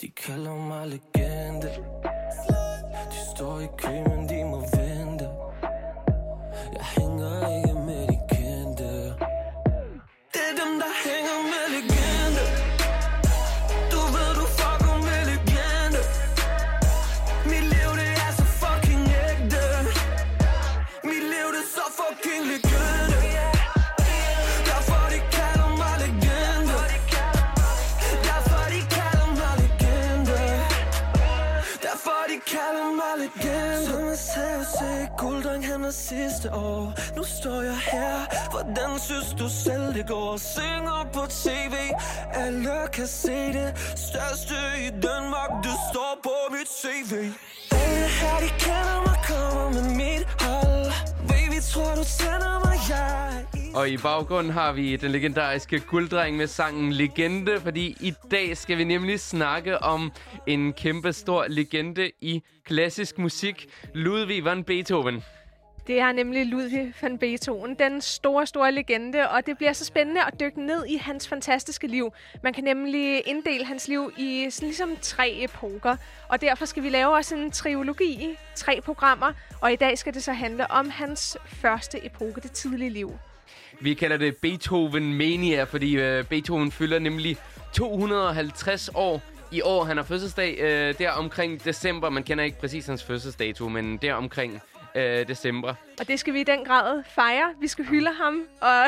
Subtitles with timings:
[0.00, 1.68] De kalder mig legende.
[3.10, 4.43] De står i kø, men de
[35.84, 36.92] gulddreng sidste år.
[37.16, 38.50] Nu står jeg her.
[38.50, 40.36] Hvordan synes du selv det går?
[40.36, 41.74] Synger på tv
[42.32, 43.78] Alle kan se det.
[43.96, 44.54] Største
[44.86, 47.12] i Danmark Du står på mit CV
[47.72, 50.86] Alle her de kender mig Kommer med mit hold.
[51.28, 56.46] Baby tror du tænder mig Jeg Og i baggrunden har vi den legendariske gulddreng med
[56.46, 60.12] sangen Legende, fordi i dag skal vi nemlig snakke om
[60.46, 65.22] en kæmpe stor legende i klassisk musik, Ludwig van Beethoven.
[65.86, 70.20] Det er nemlig Ludwig van Beethoven, den store, store legende, og det bliver så spændende
[70.24, 72.12] at dykke ned i hans fantastiske liv.
[72.42, 75.96] Man kan nemlig inddele hans liv i sådan ligesom tre epoker,
[76.28, 80.14] og derfor skal vi lave også en trilogi i tre programmer, og i dag skal
[80.14, 83.12] det så handle om hans første epoke, det tidlige liv.
[83.80, 87.36] Vi kalder det Beethoven Mania, fordi øh, Beethoven fylder nemlig
[87.72, 89.22] 250 år
[89.52, 89.84] i år.
[89.84, 92.10] Han har fødselsdag øh, der omkring december.
[92.10, 94.62] Man kender ikke præcis hans fødselsdato, men der omkring
[94.94, 95.74] øh, december.
[96.00, 97.54] Og det skal vi i den grad fejre.
[97.60, 98.84] Vi skal hylde ham, og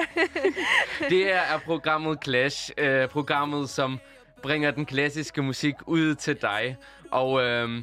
[1.11, 2.71] Det her er programmet Clash.
[2.79, 3.99] Øh, programmet, som
[4.43, 6.77] bringer den klassiske musik ud til dig.
[7.11, 7.83] Og øh,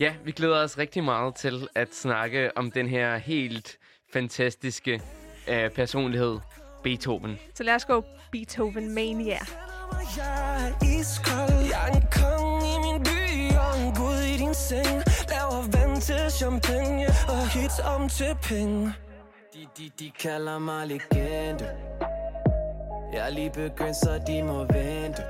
[0.00, 3.78] ja, vi glæder os rigtig meget til at snakke om den her helt
[4.12, 5.00] fantastiske
[5.48, 6.38] øh, personlighed,
[6.82, 7.38] Beethoven.
[7.54, 9.38] så lad os gå Beethoven Mania.
[10.16, 14.54] Jeg er iskold Jeg er en konge i min by Og en gud i din
[14.54, 18.92] seng Laver vand til champagne Og hits om til penge
[19.54, 21.68] de, de, de kalder mig legende
[23.12, 25.22] Jeg er lige begyndt, så de må vente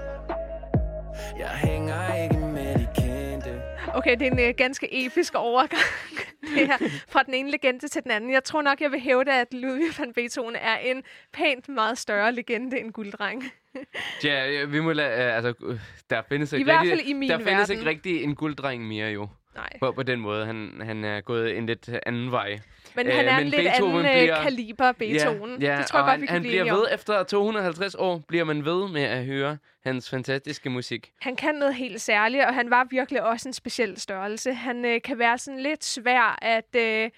[1.39, 3.63] Jeg hænger ikke med de kendte
[3.95, 5.83] Okay, det er en øh, ganske episk overgang
[6.57, 8.33] det her, fra den ene legende til den anden.
[8.33, 11.03] Jeg tror nok, jeg vil hævde, at Ludwig van Beethoven er en
[11.33, 13.45] pænt meget større legende end Gulddreng.
[14.25, 15.79] Ja, vi må lade, øh, altså, øh,
[16.11, 17.79] der findes ikke hvert rigtig, fald i min der findes verden.
[17.79, 19.29] ikke rigtig en gulddreng mere jo.
[19.55, 20.47] Nej, På, på den måde.
[20.47, 22.59] Han, han er gået en lidt anden vej.
[22.97, 24.43] men Øh, han er men en lidt Beethoven anden bliver- bliver...
[24.43, 25.63] kaliber Beethoven.
[25.63, 27.95] Ja, ja, det tror jeg godt, han, vi kan han blive bliver ved efter 250
[27.95, 31.13] år, bliver man ved med at høre hans fantastiske musik.
[31.21, 34.55] Han kan noget helt særligt, og han var virkelig også en speciel størrelse.
[34.55, 37.11] Han øh, kan være sådan lidt svær at øh,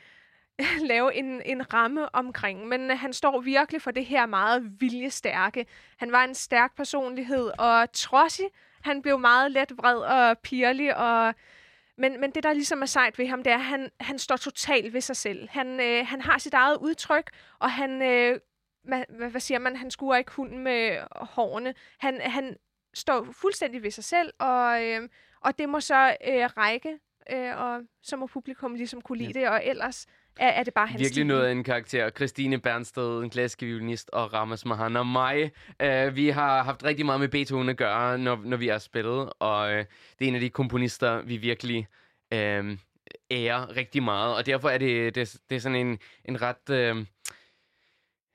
[0.91, 5.67] lave en, en ramme omkring, men øh, han står virkelig for det her meget viljestærke.
[5.97, 8.47] Han var en stærk personlighed og trodsig.
[8.83, 11.35] Han blev meget let vred og pirlig, og
[11.99, 14.37] men, men det, der ligesom er sejt ved ham, det er, at han, han står
[14.37, 15.49] totalt ved sig selv.
[15.49, 18.41] Han, øh, han har sit eget udtryk, og han, øh,
[18.83, 21.75] hvad, hvad, siger man, han skuer ikke hunden med hårene.
[21.99, 22.57] Han, han
[22.95, 25.09] står fuldstændig ved sig selv, og, øh,
[25.41, 26.99] og det må så øh, række,
[27.31, 29.41] øh, og så må publikum ligesom kunne lide ja.
[29.41, 31.27] det, og ellers er, er det bare hans Virkelig stil.
[31.27, 32.11] noget af en karakter.
[32.11, 35.51] Christine Bernsted, en klassisk violinist, og Ramas Mahan og mig.
[35.83, 39.31] Uh, vi har haft rigtig meget med Beethoven at gøre, når, når vi har spillet,
[39.39, 39.85] og uh, det
[40.21, 41.87] er en af de komponister, vi virkelig
[42.35, 42.39] uh,
[43.31, 44.37] ærer rigtig meget.
[44.37, 46.97] Og derfor er det, det, det er sådan en, en ret...
[46.97, 47.05] Uh,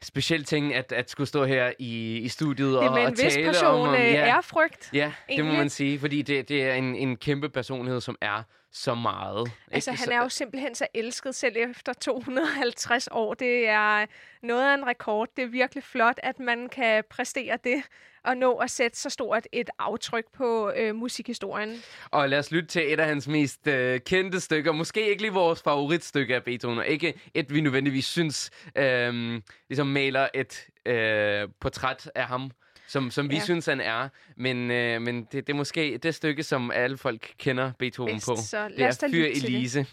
[0.03, 3.11] speciel ting at, at skulle stå her i, i studiet Det og, er med en
[3.11, 4.89] vis tale portion om, om øh, ærefrygt.
[4.93, 5.57] Ja, det må egentlig.
[5.57, 9.51] man sige, fordi det, det er en, en kæmpe personlighed, som er så meget.
[9.71, 10.03] Altså, ikke?
[10.03, 13.33] han er jo simpelthen så elsket selv efter 250 år.
[13.33, 14.05] Det er
[14.43, 15.27] noget af en rekord.
[15.35, 17.83] Det er virkelig flot, at man kan præstere det
[18.25, 21.83] og nå at sætte så stort et aftryk på øh, musikhistorien.
[22.11, 24.71] Og lad os lytte til et af hans mest øh, kendte stykker.
[24.71, 29.87] Måske ikke lige vores favoritstykke af Beethoven, og ikke et, vi nødvendigvis synes øh, ligesom
[29.87, 32.51] maler et øh, portræt af ham,
[32.87, 33.41] som, som vi Ja.
[33.41, 34.09] synes, han er.
[34.37, 38.27] Men, øh, men det, det er måske det stykke, som alle folk kender Beethoven Bedst,
[38.27, 38.35] på.
[38.35, 39.87] så det lad os da er Fyr til det.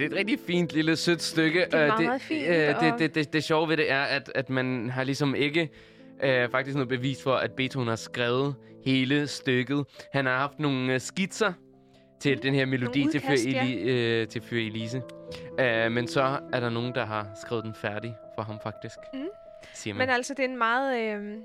[0.00, 1.60] Ja, det er et rigtig fint lille sødt stykke.
[1.60, 3.90] Det er Øh, meget, meget fint, øh, det, og- det, det, det sjove ved det
[3.90, 5.68] er, at, at man har ligesom ikke
[6.24, 8.54] øh, faktisk noget bevis for, at Beethoven har skrevet
[8.84, 9.84] hele stykket.
[10.12, 11.52] Han har haft nogle øh, skitser
[12.20, 13.64] til den her melodi Nogle til, Fyr udkast, ja.
[13.64, 15.02] Eli, øh, til Fyr Elise.
[15.60, 18.96] Øh, men så er der nogen, der har skrevet den færdig for ham faktisk.
[19.14, 19.20] Mm.
[19.74, 20.06] Siger man.
[20.06, 21.14] Men altså, det er en meget...
[21.16, 21.36] Øh,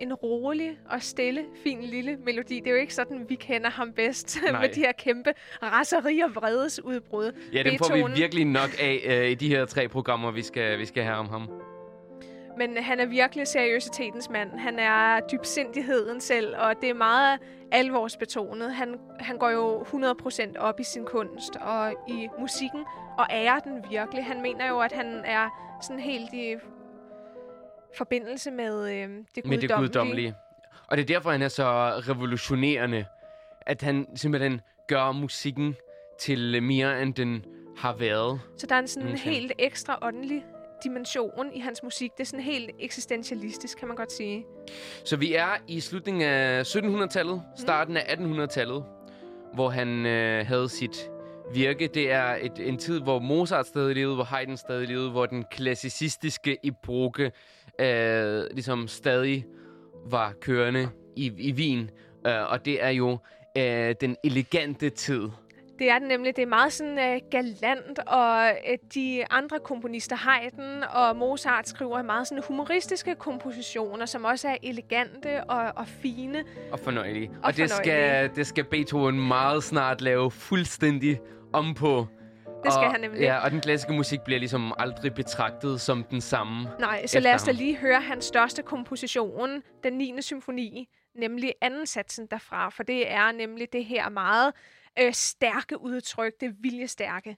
[0.00, 2.60] en rolig og stille, fin lille melodi.
[2.60, 5.32] Det er jo ikke sådan, vi kender ham bedst med de her kæmpe
[5.62, 7.32] raseri og vredesudbrud.
[7.52, 10.78] ja, den får vi virkelig nok af øh, i de her tre programmer, vi skal,
[10.78, 11.48] vi skal have om ham.
[12.58, 14.58] Men han er virkelig seriøsitetens mand.
[14.58, 17.38] Han er dybsindigheden selv, og det er meget
[17.72, 18.74] alvorsbetonet.
[18.74, 22.80] Han, han går jo 100% op i sin kunst og i musikken,
[23.18, 24.24] og ærer den virkelig.
[24.24, 26.54] Han mener jo, at han er sådan helt i
[27.96, 30.34] forbindelse med øh, det med det guddommelige.
[30.86, 31.64] Og det er derfor, han er så
[32.08, 33.04] revolutionerende,
[33.60, 35.76] at han simpelthen gør musikken
[36.18, 37.44] til mere, end den
[37.76, 38.40] har været.
[38.56, 39.34] Så der er en sådan Nogensinde.
[39.34, 40.44] helt ekstra åndelig
[40.84, 42.12] dimension i hans musik.
[42.12, 44.44] Det er sådan helt eksistentialistisk, kan man godt sige.
[45.04, 48.84] Så vi er i slutningen af 1700-tallet, starten af 1800-tallet,
[49.54, 51.10] hvor han øh, havde sit
[51.54, 51.86] virke.
[51.94, 55.44] Det er et, en tid, hvor Mozart stadig levede, hvor Haydn stadig levede, hvor den
[55.50, 57.32] klassicistiske epoke
[57.78, 59.46] øh, ligesom stadig
[60.06, 61.90] var kørende i, i Wien.
[62.26, 63.18] Øh, og det er jo
[63.58, 65.28] øh, den elegante tid.
[65.78, 66.36] Det er den nemlig.
[66.36, 72.02] Det er meget sådan uh, galant, og uh, de andre komponister, Haydn og Mozart, skriver
[72.02, 76.44] meget sådan humoristiske kompositioner, som også er elegante og, og fine.
[76.72, 77.28] Og fornøjelig.
[77.30, 81.20] Og, Og og det, skal, det skal Beethoven meget snart lave fuldstændig
[81.52, 82.06] om på.
[82.66, 83.20] Det skal og, han nemlig.
[83.20, 86.68] Ja, og den klassiske musik bliver ligesom aldrig betragtet som den samme.
[86.78, 90.22] Nej, så lad os da lige høre hans største komposition, den 9.
[90.22, 94.52] symfoni, nemlig anden satsen derfra, for det er nemlig det her meget
[94.98, 97.36] øh, stærke udtryk, det viljestærke.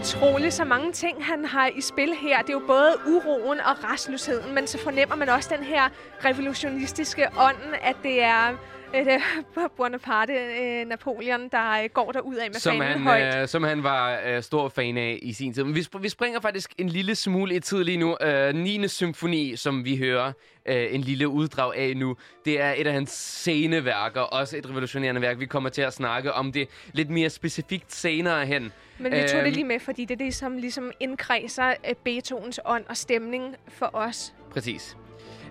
[0.00, 2.42] Utroligt så mange ting, han har i spil her.
[2.42, 5.88] Det er jo både uroen og restløsheden, men så fornemmer man også den her
[6.24, 8.50] revolutionistiske ånd, at det er
[8.94, 13.02] øh, det er Bonaparte, øh, Napoleon, der øh, går derud af med som fanen han,
[13.02, 13.36] højt.
[13.36, 15.64] øh, som han var øh, stor fan af i sin tid.
[15.64, 18.16] Men vi, sp- vi springer faktisk en lille smule i tid lige nu.
[18.20, 18.88] Øh, 9.
[18.88, 20.32] symfoni, som vi hører
[20.68, 25.20] øh, en lille uddrag af nu, det er et af hans sceneværker, også et revolutionerende
[25.20, 25.38] værk.
[25.38, 28.72] Vi kommer til at snakke om det lidt mere specifikt senere hen.
[28.98, 31.94] Men vi tog øhm, det lige med, fordi det er det, som ligesom indkredser øh,
[32.04, 34.34] Beethovens ånd og stemning for os.
[34.50, 34.96] Præcis.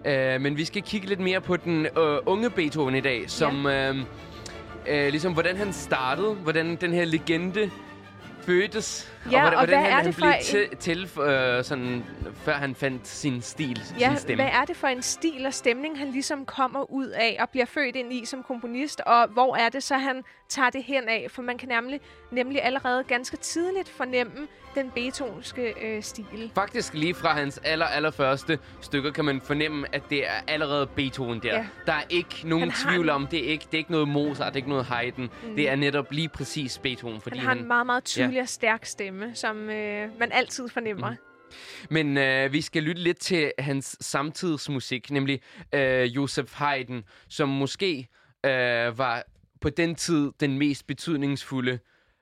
[0.06, 3.66] Øh, men vi skal kigge lidt mere på den øh, unge Beethoven i dag, som
[3.66, 3.96] øh,
[4.88, 7.72] øh, ligesom hvordan han startede, hvordan den her legende
[8.42, 11.64] fødtes, Ja, hvordan, og hvordan hvad han, er han det blev for til, til øh,
[11.64, 12.06] sådan,
[12.36, 14.44] før han fandt sin stil, Ja, sin stemme.
[14.44, 17.66] hvad er det for en stil og stemning, han ligesom kommer ud af og bliver
[17.66, 21.28] født ind i som komponist, og hvor er det så, han tager det hen af?
[21.30, 22.00] For man kan nemlig,
[22.32, 26.52] nemlig allerede ganske tidligt fornemme den beethovenske øh, stil.
[26.56, 31.40] Faktisk lige fra hans aller, allerførste stykker kan man fornemme, at det er allerede Beethoven
[31.40, 31.56] der.
[31.56, 31.66] Ja.
[31.86, 34.48] Der er ikke nogen Han tvivl om, det er ikke, det er ikke noget Mozart,
[34.48, 35.22] det er ikke noget Haydn.
[35.22, 35.56] Mm.
[35.56, 38.86] Det er netop lige præcis Beethoven, fordi Han har en meget, meget tydelig og stærk
[38.86, 41.10] stemme, som øh, man altid fornemmer.
[41.10, 41.18] Mm.
[41.90, 45.42] Men øh, vi skal lytte lidt til hans samtidsmusik, nemlig
[45.74, 48.08] øh, Joseph Haydn, som måske
[48.46, 49.24] øh, var
[49.62, 51.80] på den tid den mest betydningsfulde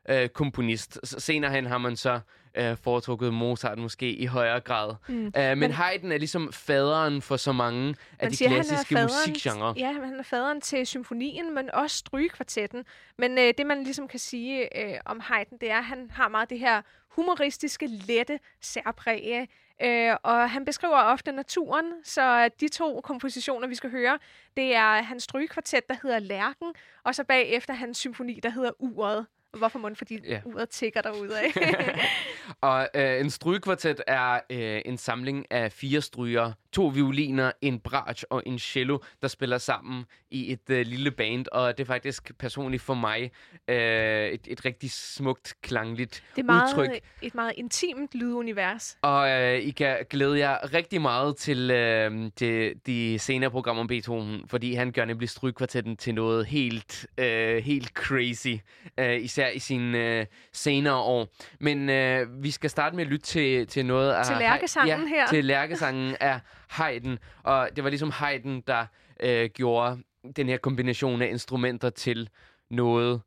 [0.10, 1.00] øh, komponist.
[1.22, 2.20] Senere hen har man så
[2.56, 4.96] øh, foretrukket Mozart måske i højere grad.
[5.08, 5.26] Mm.
[5.26, 9.04] Øh, men, men Haydn er ligesom faderen for så mange af de siger, klassiske er
[9.04, 9.74] musikgenrer.
[9.78, 12.86] Ja, han er faderen til symfonien, men også strygekvartetten.
[13.18, 16.28] Men øh, det, man ligesom kan sige øh, om Haydn, det er, at han har
[16.28, 19.48] meget det her humoristiske, lette særpræg.
[19.82, 24.20] Øh, og han beskriver ofte naturen, så de to kompositioner, vi skal høre,
[24.58, 29.26] det er hans strygekvartet, der hedder Lærken, og så bagefter hans symfoni, der hedder Uret.
[29.58, 30.42] Hvorfor må Fordi Ja.
[30.46, 31.44] uret tigger derudad.
[32.62, 38.24] Og øh, en strygekvartet er øh, en samling af fire stryger, to violiner, en bratsch
[38.30, 41.46] og en cello, der spiller sammen i et øh, lille band.
[41.52, 43.32] Og det er faktisk personligt for mig
[43.68, 47.02] øh, et, et rigtig smukt, klangligt det er meget, udtryk.
[47.22, 48.98] et meget intimt lydunivers.
[49.02, 53.88] Og øh, I kan glæde jer rigtig meget til, øh, til de senere programmer om
[53.88, 58.56] Beethoven, fordi han gør nemlig strygekvartetten til noget helt, øh, helt crazy,
[58.98, 61.28] øh, især i sine øh, senere år.
[61.60, 64.26] Men øh, vi skal starte med at lytte til, til noget af...
[64.26, 65.28] Til lærkesangen ja, her.
[65.28, 67.18] til lærkesangen af Haydn.
[67.44, 68.86] Og det var ligesom Haydn, der
[69.20, 70.04] øh, gjorde
[70.36, 72.30] den her kombination af instrumenter til
[72.70, 73.22] noget...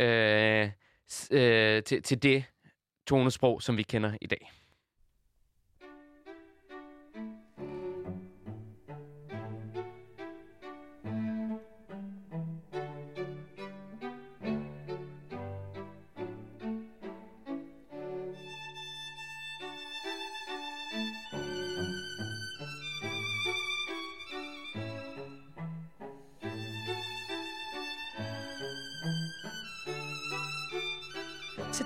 [0.00, 0.70] Øh,
[1.30, 2.44] øh, til, til det
[3.06, 4.59] tonesprog, som vi kender i dag.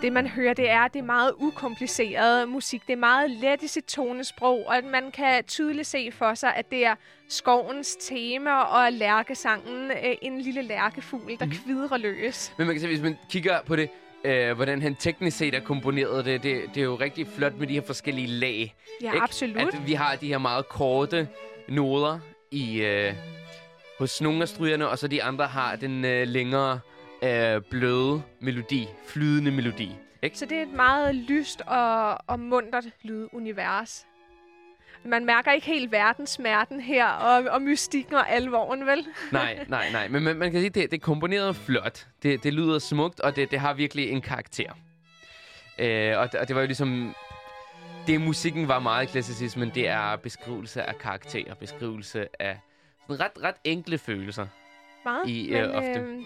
[0.04, 2.82] Det, man hører, det er, det er meget ukompliceret musik.
[2.86, 6.70] Det er meget let i sit tonesprog, og man kan tydeligt se for sig, at
[6.70, 6.94] det er
[7.28, 12.52] skovens tema og lærkesangen, øh, en lille lærkefugl, der kvidrer løs.
[12.58, 13.90] Men man kan se, hvis man kigger på det,
[14.24, 17.66] øh, hvordan han teknisk set er komponeret, det, det, det er jo rigtig flot med
[17.66, 18.74] de her forskellige lag.
[19.02, 19.22] Ja, ikke?
[19.22, 19.74] absolut.
[19.74, 21.28] At vi har de her meget korte
[21.68, 22.18] noder
[22.50, 23.14] i, øh,
[23.98, 26.80] hos nogle af strygerne, og så de andre har den øh, længere
[27.24, 29.92] øh, bløde melodi, flydende melodi.
[30.22, 30.38] Ikke?
[30.38, 34.06] Så det er et meget lyst og, og muntert lydunivers.
[35.06, 39.06] Man mærker ikke helt verdenssmerten her, og, og mystikken og alvoren, vel?
[39.32, 40.08] Nej, nej, nej.
[40.08, 42.06] Men man, man kan sige, det, det er komponeret flot.
[42.22, 44.72] Det, det lyder smukt, og det, det har virkelig en karakter.
[45.78, 47.14] Øh, og, det- og det var jo ligesom...
[48.06, 52.58] Det musikken var meget klassicism, men det er beskrivelse af karakter, beskrivelse af
[53.08, 54.46] sådan ret, ret enkle følelser.
[55.04, 56.00] Meget, I, øh, ofte.
[56.00, 56.22] Øh,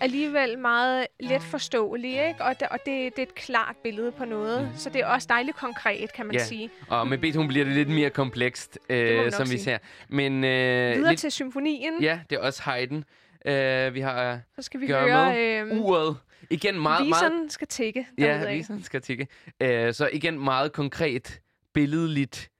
[0.00, 2.44] alligevel meget let forståelig, ikke?
[2.44, 4.62] Og, det, og det, det er et klart billede på noget.
[4.62, 4.68] Mm.
[4.76, 6.44] Så det er også dejligt konkret, kan man Ja.
[6.44, 6.70] sige.
[6.88, 9.78] Og med Beethoven bliver det lidt mere komplekst, øh, som vi ser.
[10.08, 10.50] Men øh,
[10.96, 13.04] Videre lidt, til symfonien, ja, det er også Haydn.
[13.46, 15.34] Øh, vi har så skal vi gør høre...
[15.34, 16.16] med Øh, uret.
[16.50, 19.26] Igen meget, meget viseren skal tikke Ja, viseren skal tikke.
[19.64, 21.40] Uh, så igen meget konkret,
[21.74, 22.50] billedligt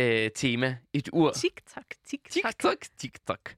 [0.00, 0.04] uh,
[0.34, 0.76] tema.
[0.92, 1.30] Et ur.
[1.32, 2.58] Tik-tak, tik-tak.
[2.58, 3.50] Tik-tak, tik-tak.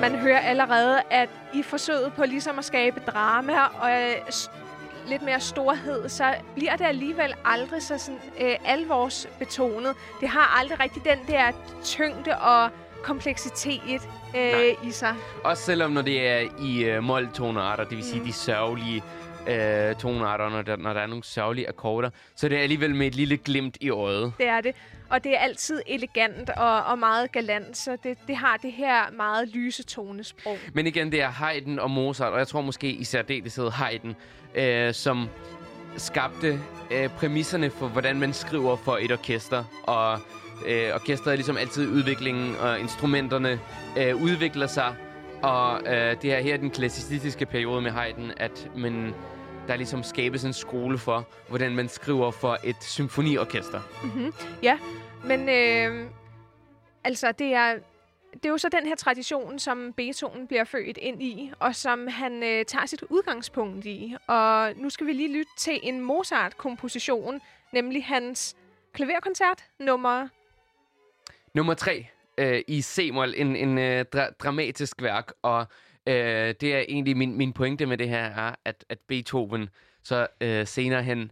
[0.00, 4.14] Man hører allerede, at i forsøget på ligesom at skabe drama og øh,
[5.08, 9.94] lidt mere storhed, så bliver det alligevel aldrig så sådan, øh, alvorsbetonet.
[10.20, 11.52] Det har aldrig rigtig den der
[11.84, 12.70] tyngde og
[13.02, 14.00] kompleksitet
[14.34, 14.66] Nej.
[14.82, 15.14] øh, i sig.
[15.44, 18.26] Også selvom når det er i uh, måltonearter, det vil sige Mm.
[18.26, 19.02] de sørgelige
[19.40, 23.06] uh, tonearter, når der, når der er nogle sørgelige akkorder, så det er alligevel med
[23.06, 24.32] et lille glimt i øjet.
[24.38, 24.74] Det er det.
[25.10, 29.10] Og det er altid elegant og, og meget galant, så det, det har det her
[29.10, 30.56] meget lyse tonesprog.
[30.72, 34.14] Men igen, det er Haydn og Mozart, og jeg tror måske i særdeleshed Haydn,
[34.54, 35.28] øh, som
[35.96, 36.60] skabte
[36.90, 39.64] øh, præmisserne for, hvordan man skriver for et orkester.
[39.82, 40.18] Og
[40.66, 43.60] øh, orkestret er ligesom altid i udviklingen, og instrumenterne
[43.98, 44.94] øh, udvikler sig.
[45.42, 49.14] Og øh, det er her den klassicistiske periode med Haydn, at man,
[49.68, 53.80] der ligesom skabes en skole for, hvordan man skriver for et symfoniorkester.
[55.24, 56.10] Men øh,
[57.04, 57.74] altså, det er,
[58.32, 62.06] det er jo så den her tradition, som Beethoven bliver født ind i, og som
[62.06, 64.16] han øh, tager sit udgangspunkt i.
[64.26, 67.40] Og nu skal vi lige lytte til en Mozart-komposition,
[67.72, 68.56] nemlig hans
[68.92, 70.28] klaverkoncert nummer...
[71.54, 72.06] Nummer tre
[72.38, 75.66] øh, i C-mol, en, en øh, dra- dramatisk værk, og
[76.08, 79.68] øh, det er egentlig min, min pointe med det her, er, at, at Beethoven
[80.02, 81.30] så øh, senere hen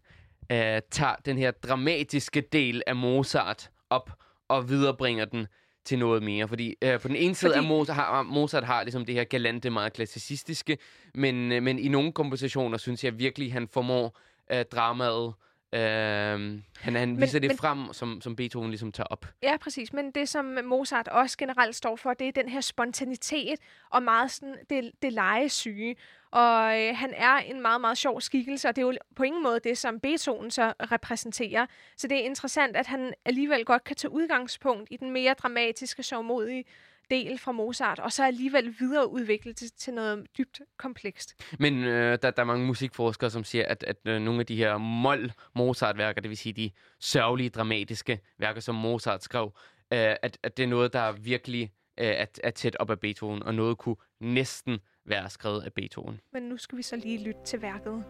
[0.53, 4.11] øh, tager den her dramatiske del af Mozart op
[4.49, 5.47] og viderebringer den
[5.85, 6.49] til noget mere.
[6.49, 9.25] Fordi øh, på den ene side Fordi- er Mozart, har, Mozart har ligesom det her
[9.25, 10.79] galante, meget klassicistiske,
[11.15, 14.19] men, øh, men i nogle kompositioner synes jeg virkelig, han formår
[14.53, 15.35] øh, dramaet
[15.81, 19.27] han, han Men- viser det men- frem, som, som Beethoven ligesom tager op.
[19.43, 19.93] Ja, præcis.
[19.93, 23.59] Men det, som Mozart også generelt står for, det er den her spontanitet
[23.91, 25.97] og meget sådan det, det legesyge.
[26.31, 29.43] Og øh, han er en meget, meget sjov skikkelse, og det er jo på ingen
[29.43, 31.67] måde det, som Beethoven så repræsenterer.
[31.97, 36.03] Så det er interessant, at han alligevel godt kan tage udgangspunkt i den mere dramatiske,
[36.03, 36.65] sovmodige
[37.11, 41.57] del fra Mozart, og så alligevel videreudvikle det til noget dybt komplekst.
[41.59, 44.57] Men øh, der, der er mange musikforskere, som siger, at, at øh, nogle af de
[44.57, 46.71] her mol-Mozart-værker, det vil sige de
[47.01, 49.53] sørgelige, dramatiske værker, som Mozart skrev,
[49.93, 53.43] øh, at, at det er noget, der virkelig øh, er, er tæt op af Beethoven,
[53.43, 56.21] og noget kunne næsten være skrevet af Beethoven.
[56.33, 58.05] Men nu skal vi så lige lytte til værket.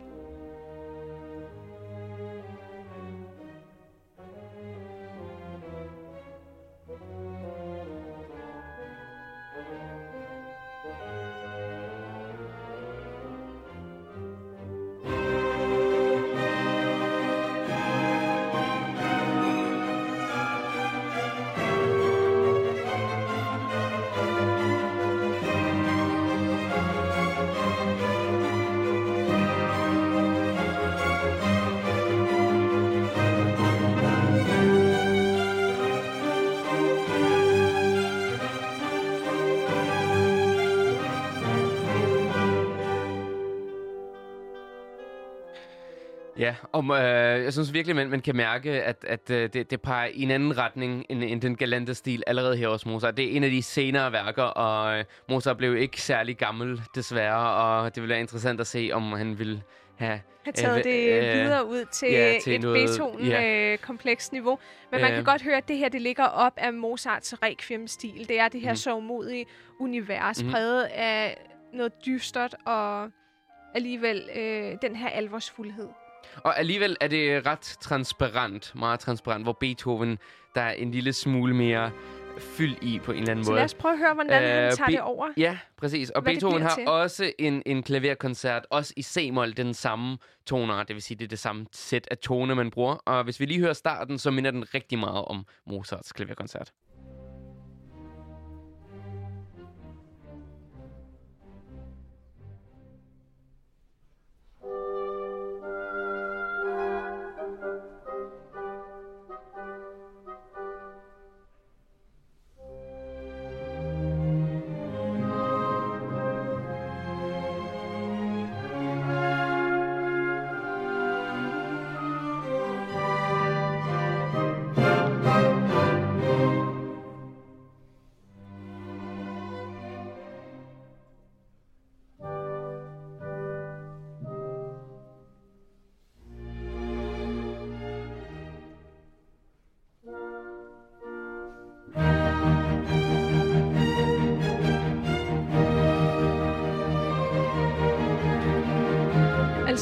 [46.76, 50.08] Om, øh, jeg synes virkelig, man, man kan mærke, at, at øh, det, det peger
[50.14, 53.16] i en anden retning end, end den galante stil allerede her hos Mozart.
[53.16, 57.50] Det er en af de senere værker, og øh, Mozart blev ikke særlig gammel, desværre,
[57.50, 59.62] og det vil være interessant at se, om han vil
[59.98, 60.20] have...
[60.44, 64.58] har taget Øh, det øh, videre ud til, ja, til et Beethoven-komplekst niveau.
[64.92, 65.16] Men man Øh.
[65.16, 68.28] kan godt høre, at det her det ligger op af Mozarts requiem-stil.
[68.28, 68.76] Det er det her Mhm.
[68.76, 69.46] sovmodige
[69.80, 70.52] univers, Mhm.
[70.52, 71.36] præget af
[71.72, 73.10] noget dystert og
[73.74, 75.88] alligevel øh, den her alvorsfuldhed.
[76.44, 80.18] Og alligevel er det ret transparent, meget transparent, hvor Beethoven,
[80.54, 81.90] der er en lille smule mere
[82.38, 83.58] fyld i på en eller anden Så måde.
[83.58, 85.28] lad os prøve at høre, hvordan øh, han tager Be- det over.
[85.36, 86.10] Ja, præcis.
[86.10, 86.88] Og Hvad Beethoven har til.
[86.88, 91.28] også en, en klaverkoncert, også i C-mol, den samme toner, det vil sige, det er
[91.28, 92.94] det samme sæt af toner, man bruger.
[92.94, 96.72] Og hvis vi lige hører starten, så minder den rigtig meget om Mozarts klaverkoncert.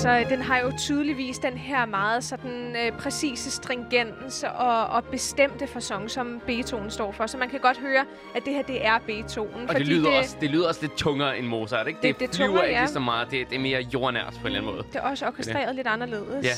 [0.06, 5.66] Altså, den har jo tydeligvis den her meget sådan øh, præcise stringens og, og bestemte
[5.66, 7.26] fasong, som Beethoven står for.
[7.26, 8.04] Så man kan godt høre,
[8.36, 9.68] at det her, det er Beethoven.
[9.68, 10.18] Og det lyder, det...
[10.18, 11.98] Også, det lyder også lidt tungere end Mozart, ikke?
[12.02, 12.86] Det- Det, det flyver tungere, ikke ja.
[12.86, 13.30] så meget.
[13.30, 14.86] Det, det er mere jordnært på en eller anden måde.
[14.92, 16.44] Det er også orkestreret lidt anderledes.
[16.44, 16.50] Ja.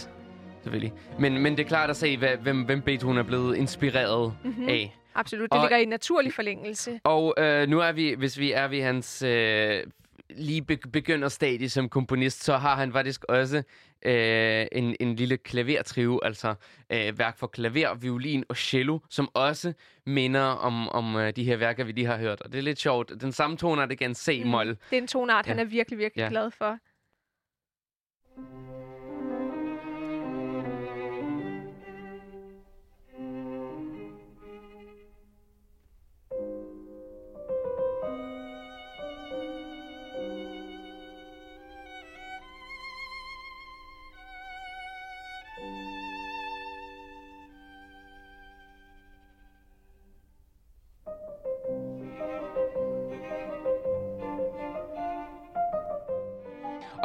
[0.62, 0.92] Selvfølgelig.
[1.18, 4.68] Men, men det er klart at se, hvad, hvem, hvem Beethoven er blevet inspireret mm-hmm.
[4.68, 4.96] af.
[5.14, 5.50] Absolut.
[5.52, 7.00] Det Og- ligger i naturlig forlængelse.
[7.04, 9.82] Og øh, nu er vi, hvis vi er ved hans øh,
[10.30, 13.62] lige be- begynderstadie som komponist, så har han faktisk også
[14.02, 16.54] øh, en, en lille klavertrio, altså
[16.92, 19.72] øh, værk for klaver, violin og cello, som også
[20.06, 22.40] minder om, om øh, de her værker, vi lige har hørt.
[22.40, 23.12] Og det er lidt sjovt.
[23.20, 24.68] Den samme tone er det igen C-mol.
[24.70, 24.76] Mm.
[24.90, 25.50] Det er en tonart, ja.
[25.50, 26.28] han er virkelig, virkelig Ja.
[26.28, 26.78] glad for.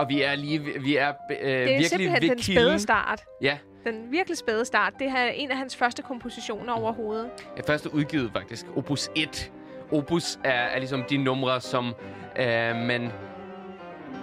[0.02, 2.64] Og vi er lige vi er øh, Det er virkelig simpelthen ved den kilden.
[2.64, 3.22] spæde start.
[3.42, 4.94] Ja, Den virkelig spæde start.
[5.00, 7.30] Det er en af hans første kompositioner overhovedet.
[7.58, 8.66] Ja, første udgivet faktisk.
[8.76, 9.52] Opus 1.
[9.92, 11.86] Opus er, er ligesom de numre, som
[12.40, 13.12] øh, man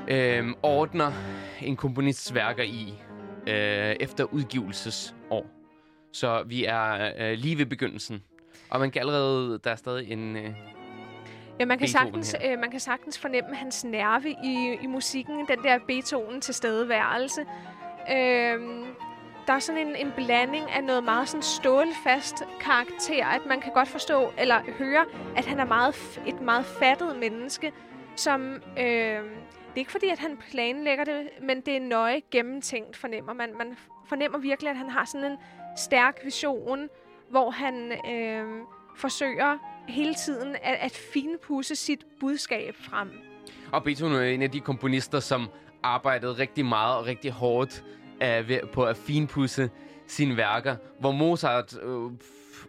[0.08, 1.12] øh, ordner
[1.62, 2.94] en komponists værker i
[3.46, 5.46] øh, efter udgivelsesår.
[6.12, 8.22] Så vi er øh, lige ved begyndelsen.
[8.70, 10.36] Og man kan allerede, der er stadig en...
[10.36, 10.50] Øh,
[11.60, 15.46] Ja, man kan, Beethoven sagtens, øh, man kan sagtens fornemme hans nerve i, i musikken,
[15.48, 17.40] den der Beethoven tilstedeværelse.
[18.12, 18.84] Øhm,
[19.46, 23.72] der er sådan en, en blanding af noget meget sådan stålfast karakter, at man kan
[23.72, 25.04] godt forstå, eller høre,
[25.36, 27.72] at han er meget, et meget fattet menneske,
[28.16, 28.62] som...
[28.78, 29.22] Øh,
[29.68, 33.50] det er ikke fordi, at han planlægger det, men det er nøje gennemtænkt, fornemmer man.
[33.58, 35.38] Man fornemmer virkelig, at han har sådan en
[35.76, 36.88] stærk vision,
[37.30, 38.62] hvor han øh,
[38.96, 43.10] forsøger hele tiden at, at finpudse sit budskab frem.
[43.72, 45.48] Og Beethoven er en af de komponister, som
[45.82, 49.70] arbejdede rigtig meget og rigtig hårdt uh, ved, på at finpudse
[50.06, 52.12] sine værker, hvor Mozart uh,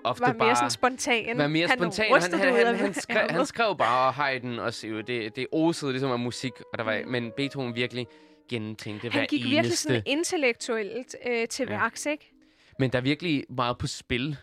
[0.03, 0.55] ofte Var mere bare...
[0.55, 1.37] sådan spontan.
[1.37, 2.05] Var mere han spontan.
[2.11, 5.03] Han, han, han, han, skrev, han skrev bare og Haydn og Siv.
[5.03, 8.07] Det, det osede ligesom af musik, og der var, men Beethoven virkelig
[8.49, 9.75] gentænkte hver Han gik virkelig eneste.
[9.75, 11.77] sådan intellektuelt øh, til Ja.
[11.77, 12.31] værks, ikke?
[12.79, 14.37] Men der er virkelig meget på spil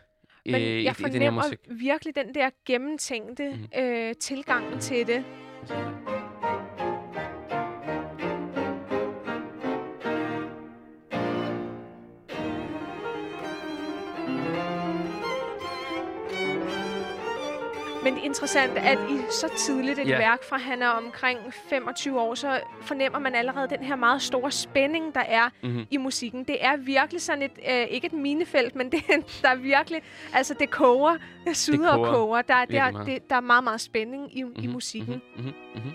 [0.53, 1.59] Men øh, i, jeg i den her fornemmer musik.
[1.71, 3.85] virkelig den der gennemtænkte Mhm.
[3.85, 5.25] øh, tilgang til det.
[18.07, 20.19] Men det er interessant, at i så tidligt et Ja.
[20.19, 21.39] værk fra han er omkring
[21.71, 25.87] 25 år, så fornemmer man allerede den her meget store spænding, der er Mhm.
[25.91, 26.45] i musikken.
[26.45, 29.03] Det er virkelig sådan et, øh, ikke et minefelt, men det,
[29.43, 30.03] der er virkelig,
[30.35, 31.17] altså det koger,
[31.47, 32.43] det syder og koger koger.
[32.43, 34.63] Der, er- der, det, der er meget, meget spænding i, mm-hmm.
[34.63, 35.23] i Mhm, musikken.
[35.37, 35.93] mhm, mhm, mhm.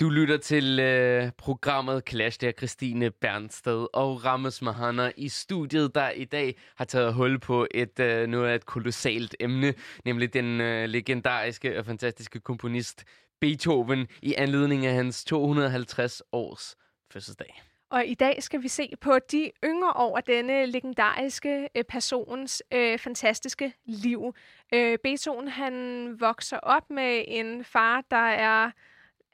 [0.00, 6.10] Du lytter til øh, programmet Clash, der Christine Bernsted og Rammes Mahana i studiet, der
[6.10, 10.60] i dag har taget hul på et øh, noget af et kolossalt emne, nemlig den
[10.60, 13.04] øh, legendariske og fantastiske komponist
[13.40, 16.76] Beethoven i anledning af hans 250 års
[17.12, 17.62] fødselsdag.
[17.90, 22.62] Og i dag skal vi se på de yngre år af denne legendariske øh, persons
[22.72, 24.34] øh, fantastiske liv.
[24.74, 28.70] Øh, Beethoven han vokser op med en far, der er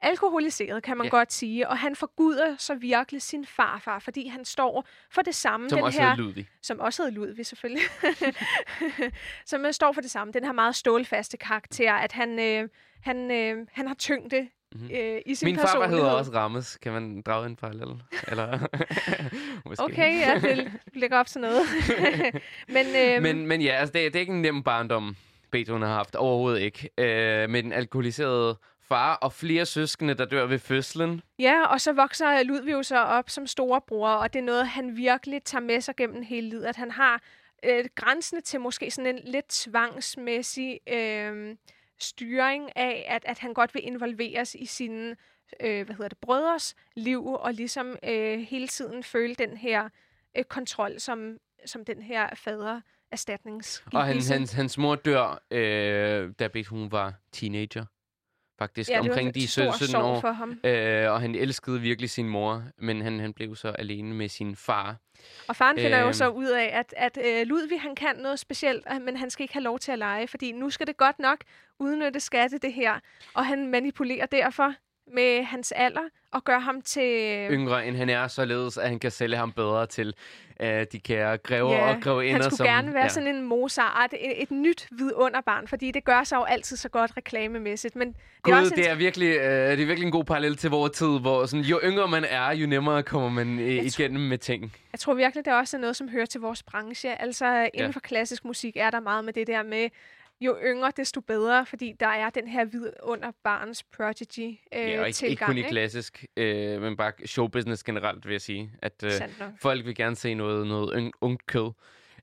[0.03, 1.09] alkoholiseret, kan man Ja.
[1.09, 1.69] godt sige.
[1.69, 5.69] Og han forguder så virkelig sin farfar, fordi han står for det samme.
[5.69, 6.47] Som den også her, Ludvig.
[6.61, 7.83] som også hed Ludvig selvfølgelig,
[9.45, 10.33] som står for det samme.
[10.33, 12.69] Den her meget stålfaste karakter, at han, øh,
[13.01, 14.89] han, øh, han har tyngde Mhm.
[14.95, 16.77] øh, i sin Min farfar hedder også Rammes.
[16.77, 18.01] Kan man drage en parallel?
[18.27, 18.59] Eller?
[19.69, 19.83] Måske.
[19.83, 21.61] Okay, ja, det lægger op til noget.
[22.67, 25.15] men, øhm, Men, men ja, altså, det, er- det er ikke en nem barndom,
[25.51, 26.15] Beethoven har haft.
[26.15, 26.89] Overhovedet ikke.
[26.97, 31.21] Øh, med den alkoholiserede far og flere søskende, der dør ved fødslen.
[31.39, 34.97] ja, og så vokser Ludvig jo så op som storebror, og det er noget, han
[34.97, 37.21] virkelig tager med sig gennem hele livet, at han har
[37.65, 41.55] øh, grænsende til måske sådan en lidt tvangsmæssig øh,
[41.99, 45.15] styring af, at, at han godt vil involveres i sine
[45.59, 49.89] øh, hvad hedder det, brødres liv, og ligesom øh, hele tiden føle den her
[50.37, 53.83] øh, kontrol, som, som den her fader erstatnings.
[53.93, 57.85] Og han, hans, hans mor dør, øh, da Beethoven var teenager.
[58.59, 60.19] Faktisk ja, omkring de stor 17 sorg år.
[60.19, 60.59] for ham.
[60.63, 64.55] Øh, og han elskede virkelig sin mor, men han, han blev så alene med sin
[64.55, 64.95] far.
[65.47, 66.13] Og faren finder jo Øhm.
[66.13, 69.43] så ud af, at, at øh, Ludvig han kan noget specielt, øh, men han skal
[69.43, 71.37] ikke have lov til at lege, fordi nu skal det godt nok
[71.79, 72.99] udnytte skatte det her.
[73.33, 74.73] Og han manipulerer derfor
[75.13, 77.47] med hans alder og gør ham til...
[77.51, 80.13] Yngre end han er, således at han kan sælge ham bedre til
[80.61, 82.33] øh, de kære grever Ja, og grevinder.
[82.33, 86.23] han skulle som, gerne være sådan en Mozart, et, et nyt vidunderbarn, fordi det gør
[86.23, 87.95] sig jo altid så godt reklamemæssigt.
[87.95, 90.23] Men det Gud, er også det en, er, virkelig, øh, det er virkelig en god
[90.23, 93.75] parallel til vores tid, hvor sådan, jo yngre man er, jo nemmere kommer man øh,
[93.75, 94.73] Jeg igennem med ting.
[94.91, 97.21] jeg tror virkelig, det er også noget, som hører til vores branche.
[97.21, 97.87] Altså inden Ja.
[97.89, 99.89] for klassisk musik er der meget med det der med,
[100.45, 105.15] jo yngre, desto bedre, fordi der er den her vidunderbarns prodigy øh, Ja, og ikke,
[105.15, 105.31] tilgang.
[105.31, 108.71] ikke kun i klassisk, øh, men bare showbusiness generelt, vil jeg sige.
[108.81, 109.11] At øh,
[109.61, 111.71] folk vil gerne se noget, noget ung, ungt kød.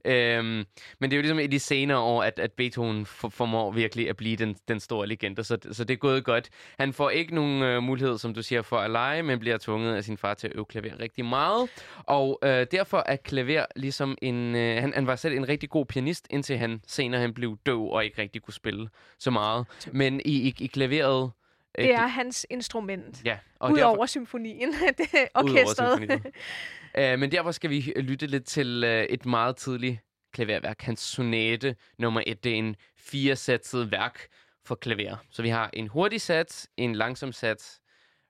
[0.04, 0.64] Øhm,
[0.98, 4.08] men det er jo ligesom i de senere år, at, at Beethoven for, formår virkelig
[4.08, 6.48] at blive den, den store legende, så, så det er gået godt.
[6.78, 9.96] Han får ikke nogen øh, mulighed, som du siger, for at lege, men bliver tvunget
[9.96, 11.70] af sin far til at øve klaver rigtig meget.
[12.06, 14.56] Og øh, derfor er klaver ligesom en...
[14.56, 17.90] Øh, han, han var selv en rigtig god pianist, indtil han senere han blev døv
[17.90, 19.66] og ikke rigtig kunne spille så meget.
[19.92, 21.30] Men i, i, i klaveret...
[21.78, 23.22] øh, Det er hans instrument.
[23.24, 25.98] Ja, og Udover derfor, symfonien, det er orkestret.
[25.98, 27.12] symfonien.
[27.14, 29.98] uh, men derfor skal vi lytte lidt til uh, et meget tidligt
[30.32, 30.80] klaverværk.
[30.82, 32.44] Hans sonate nummer et.
[32.44, 34.20] Det er en firesatset værk
[34.64, 35.16] for klaver.
[35.30, 37.80] Så vi har en hurtig sats, en langsom sats,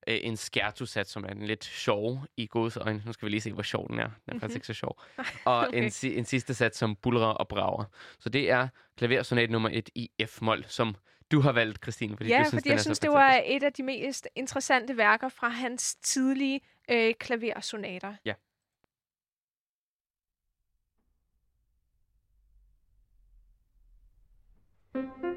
[0.09, 3.03] uh, en scherzo-sats, som er den lidt sjov i gods øjne.
[3.07, 4.03] Nu skal vi lige se, hvor sjov den er.
[4.03, 4.41] Den er mm-hmm.
[4.41, 5.01] faktisk ikke så sjov.
[5.45, 5.79] Og Okay.
[6.05, 7.85] en, en sidste sats, som bulrer og brager.
[8.19, 10.95] Så det er klaversonate nummer et i F-mol, som
[11.33, 13.73] du har valgt, Christine, fordi Ja, du synes, fordi jeg synes, det var et af
[13.73, 18.15] de mest interessante værker fra hans tidlige øh, klaversonater.
[18.25, 18.35] Ja.
[25.01, 25.30] spillet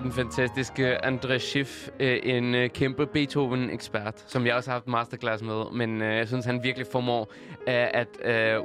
[0.00, 4.86] af den fantastiske André Schiff, øh, en øh, kæmpe Beethoven-ekspert, som jeg også har haft
[4.86, 5.64] masterclass med.
[5.72, 7.32] Men øh, jeg synes, han virkelig formår
[7.66, 8.08] at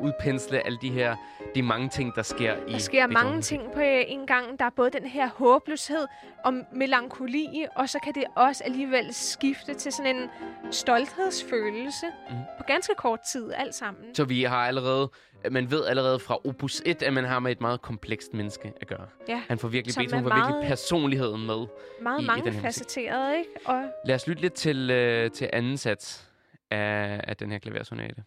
[0.01, 1.15] udpensle alle de her,
[1.55, 4.59] de mange ting, der sker i Der sker mange ting på øh, en gang.
[4.59, 6.05] Der er både den her håbløshed
[6.45, 10.29] og melankoli, og så kan det også alligevel skifte til sådan en
[10.71, 12.35] stolthedsfølelse mm.
[12.57, 14.15] på ganske kort tid, alt sammen.
[14.15, 15.09] Så vi har allerede,
[15.51, 18.87] man ved allerede fra Opus 1, at man har med et meget komplekst menneske at
[18.87, 19.07] gøre.
[19.27, 21.65] Ja, Han får virkelig, Beethoven er får virkelig personligheden med.
[22.01, 22.53] meget i- i den her musik.
[22.53, 23.49] mangefacetteret, ikke?
[23.65, 26.27] Og Lad os lytte lidt til, øh, til anden sats
[26.71, 28.23] af, af den her klaversonate.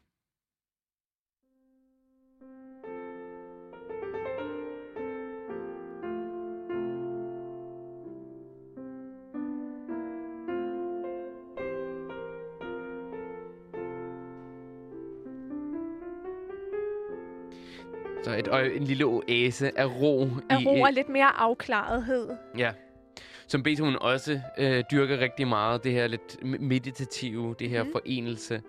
[18.38, 20.28] Et øje, en lille oase af ro.
[20.50, 22.28] af i, ro og lidt mere afklarethed.
[22.58, 22.72] Ja.
[23.46, 27.92] Som Beethoven også øh, dyrker rigtig meget, det her lidt me- meditative, det her mm.
[27.92, 28.62] forenelse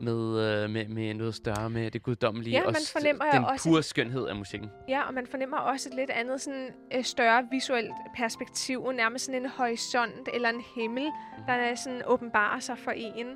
[0.00, 0.14] med,
[0.62, 2.52] øh, med, med noget større, med det guddommelige.
[2.56, 4.70] Ja, og man s- fornemmer den også- pure skønhed af musikken.
[4.88, 9.42] Ja, og man fornemmer også et lidt andet sådan, øh, større visuelt perspektiv, nærmest sådan
[9.42, 11.44] en horisont eller en himmel, Mhm.
[11.46, 13.26] der er sådan åbenbarer sig for en.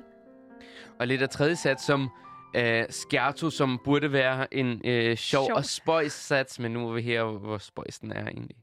[0.99, 2.09] Og lidt af tredje sats som
[2.55, 5.57] øh, Scherzo, som burde være en øh, sjov, Sjov.
[5.57, 8.57] og spøjs sats, men nu må vi her, hvor spøjs den er egentlig.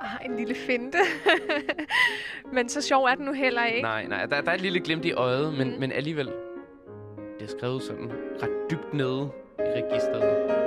[0.00, 0.98] Ah, en lille finte.
[2.52, 3.82] Men så sjov er den nu heller ikke.
[3.82, 5.80] Nej, nej, der, der er et lille glimt i øjet, men, Mm.
[5.80, 6.26] men alligevel,
[7.38, 10.59] det er skrevet sådan ret dybt nede i registret.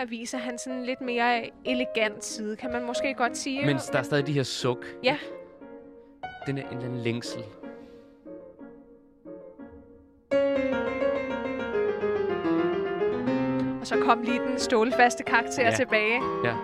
[0.00, 3.66] Her viser han sådan lidt mere elegant side, kan man måske godt sige.
[3.66, 4.86] Men der er stadig de her suk.
[5.04, 5.18] Ja.
[6.46, 7.42] Den er en eller anden længsel.
[13.80, 15.74] Og så kom lige den stålfaste karakter Ja.
[15.76, 16.20] tilbage.
[16.44, 16.54] Ja.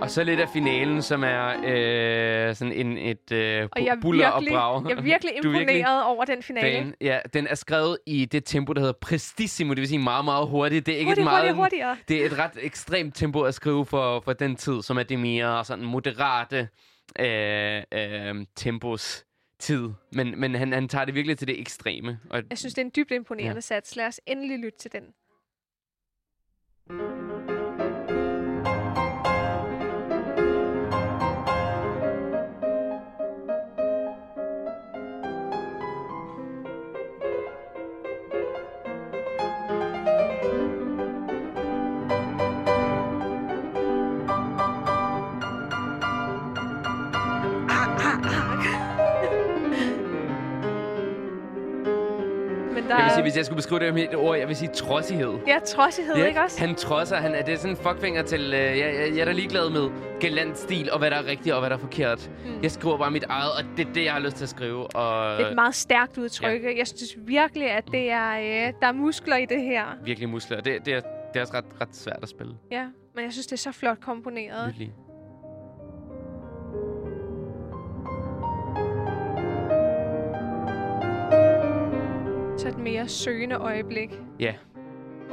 [0.00, 1.46] Og så lidt af finalen, som er
[2.48, 4.90] øh, sådan en, et øh, Og jeg er buller virkelig, og brag.
[4.90, 6.76] jeg er virkelig Du er imponeret virkelig over den finale.
[6.78, 6.94] fan.
[7.00, 10.48] Ja, den er skrevet i det tempo, der hedder prestissimo, det vil sige meget, meget
[10.48, 10.86] hurtigt.
[10.86, 11.96] Det er ikke Hurtigt, et meget, hurtigt, hurtigere.
[12.08, 15.18] Det er et ret ekstremt tempo at skrive for, for den tid, som er det
[15.18, 16.68] mere sådan moderate
[17.20, 19.24] øh, øh, tempos
[19.58, 19.88] tid.
[20.12, 22.18] Men, men han, han tager det virkelig til det ekstreme.
[22.30, 23.60] Og Jeg synes, det er en dybt imponerende Ja.
[23.60, 23.96] sats.
[23.96, 25.02] Lad os endelig lytte til den.
[52.76, 54.56] Men der jeg vil sige, hvis jeg skulle beskrive det med et ord, jeg vil
[54.56, 55.38] sige trodsighed.
[55.46, 56.60] ja, trodsighed, ikke også?
[56.60, 59.24] Han trodser, han er det er sådan en fuckfinger til, øh, jeg, jeg, jeg er
[59.24, 62.30] da ligeglad med galant stil, og hvad der er rigtigt, og hvad der er forkert.
[62.44, 62.62] Mm.
[62.62, 64.96] Jeg skriver bare mit eget, og det er det, jeg har lyst til at skrive.
[64.96, 66.62] Og Det er et meget stærkt udtryk.
[66.62, 66.68] Ja.
[66.78, 69.84] Jeg synes virkelig, at det er, øh, der er muskler i det her.
[70.04, 70.60] virkelig muskler.
[70.60, 72.54] Det, det, er, det er også ret, ret svært at spille.
[72.70, 72.84] Ja,
[73.14, 74.66] men jeg synes, det er så flot komponeret.
[74.66, 74.92] Virkelig.
[82.76, 84.10] Et mere søgende øjeblik.
[84.40, 84.52] Ja.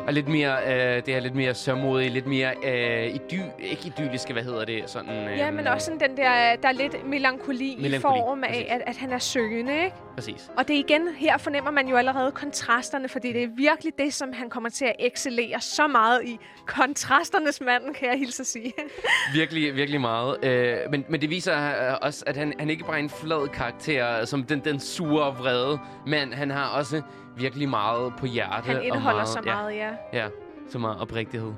[0.07, 4.33] Og lidt mere, øh, det er lidt mere sørmodigt, lidt mere øh, idy, ikke idylliske,
[4.33, 4.83] hvad hedder det?
[4.89, 8.43] Sådan, øh, Ja, men også sådan den der, der er lidt melankoli, Melankoli, i form
[8.43, 8.65] af, præcis.
[8.69, 9.95] at, at han er søgende, ikke?
[10.15, 10.51] Præcis.
[10.57, 14.33] Og det igen, her fornemmer man jo allerede kontrasterne, fordi det er virkelig det, som
[14.33, 16.37] han kommer til at excellere så meget i.
[16.65, 18.73] Kontrasternes mand, kan jeg hilse at sige.
[19.35, 20.45] Virkelig, virkelig meget.
[20.45, 21.55] Øh, men, men det viser
[21.91, 25.23] øh, også, at han, han ikke bare er en flad karakter, som den, den sure
[25.23, 27.01] og vrede, men han har også
[27.37, 28.65] virkelig meget på hjerte.
[28.65, 29.89] Han og indeholder meget, så meget, ja.
[30.13, 30.29] Ja, ja,
[30.69, 31.53] så meget oprigtighed.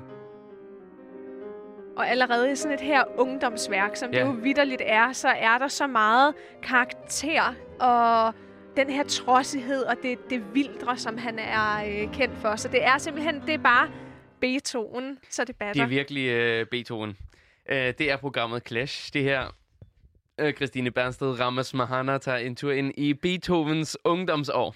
[1.96, 4.18] Og allerede i sådan et her ungdomsværk, som Ja.
[4.20, 8.34] det jo vidderligt er, så er der så meget karakter og
[8.76, 12.56] den her trodsighed og det, det vildre, som han er øh, kendt for.
[12.56, 13.88] Så det er simpelthen, det er bare
[14.40, 15.72] Beethoven, så det batter.
[15.74, 17.16] Det er virkelig øh, Beethoven.
[17.68, 19.12] Øh, det er programmet Clash.
[19.12, 19.54] Det her
[20.38, 24.74] øh, Christine Bernsted Rammes Mahana tager en tur ind i Beethovens ungdomsår.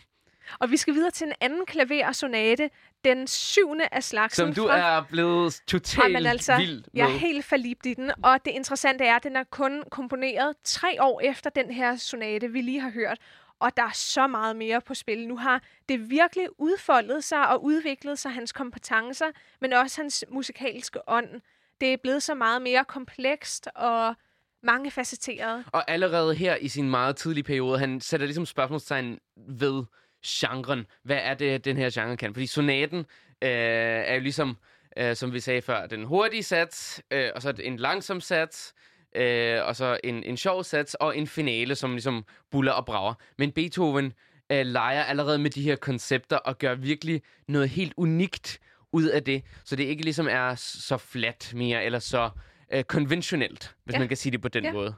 [0.58, 2.70] Og vi skal videre til en anden klaversonate,
[3.04, 4.36] den syvende af slagsen.
[4.36, 6.84] Som du fra er blevet totalt Jamen altså, vild med.
[6.94, 10.56] Jeg er helt forlibt i den, og det interessante er, at den er kun komponeret
[10.64, 13.18] tre år efter den her sonate, vi lige har hørt.
[13.60, 15.28] Og der er så meget mere på spil.
[15.28, 19.26] Nu har det virkelig udfoldet sig og udviklet sig, hans kompetencer,
[19.60, 21.40] men også hans musikalske ånd.
[21.80, 24.14] det er blevet så meget mere komplekst og
[24.62, 25.64] mangefacetteret.
[25.72, 29.84] Og allerede her i sin meget tidlige periode, han sætter ligesom spørgsmålstegn ved
[30.26, 30.86] genren.
[31.02, 32.34] Hvad er det, den her genre kan?
[32.34, 32.98] Fordi sonaten
[33.42, 34.56] øh, er jo ligesom,
[34.96, 38.74] øh, som vi sagde før, den hurtige sats, øh, og så en langsom sats,
[39.16, 43.14] øh, og så en, en sjov sats, og en finale, som ligesom buller og brager.
[43.38, 44.12] Men Beethoven
[44.52, 48.58] øh, leger allerede med de her koncepter og gør virkelig noget helt unikt
[48.92, 52.30] ud af det, så det ikke ligesom er så flat mere, eller så
[52.72, 53.98] øh, konventionelt, hvis Ja.
[53.98, 54.72] man kan sige det på den Ja.
[54.72, 54.94] måde.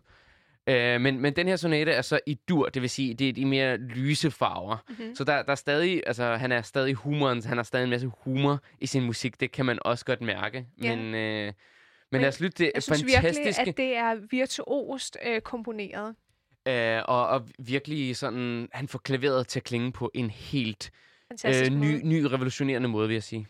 [0.66, 3.32] Øh, men, men den her sonate er så i dur, det vil sige, det er
[3.32, 4.76] de mere lyse farver.
[4.88, 4.98] Mhm.
[4.98, 5.14] Mm-hmm.
[5.14, 8.10] Så der, der er stadig, altså han er stadig humoren, han har stadig en masse
[8.24, 10.66] humor i sin musik, det kan man også godt mærke.
[10.82, 10.96] Ja.
[10.96, 11.54] Men, øh, men
[12.12, 16.14] Men lad os lytte det Jeg synes fantastiske, virkelig, at det er virtuost øh, komponeret.
[16.68, 20.90] øh, og, og virkelig sådan, han får klaveret til at klinge på en helt
[21.46, 23.46] øh, ny, ny revolutionerende måde, vil jeg sige.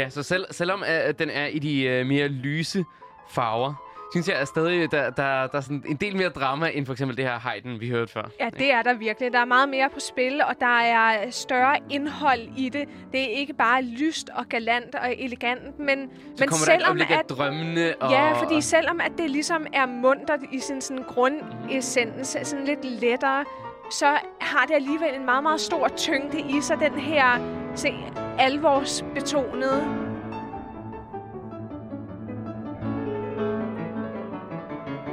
[0.00, 2.84] Ja, så selv, selvom uh, den er i de uh, mere lyse
[3.30, 3.74] farver,
[4.12, 6.92] synes jeg at stadig, der, der, der er sådan en del mere drama, end for
[6.92, 8.22] eksempel det her Haydn, vi hørte før.
[8.40, 9.32] Ja, det er der virkelig.
[9.32, 12.88] Der er meget mere på spil, og der er større indhold i det.
[13.12, 17.18] Det er ikke bare lyst og galant og elegant, men, Så men der selvom af
[17.18, 18.10] at drømmende og...
[18.10, 23.44] Ja, fordi selvom at det ligesom er muntert i sin sådan grundessens, sådan lidt lettere,
[23.90, 24.06] så
[24.40, 27.38] har det alligevel en meget, meget stor tyngde i sig, den her
[27.74, 27.94] se,
[28.40, 29.80] alvorsbetonede.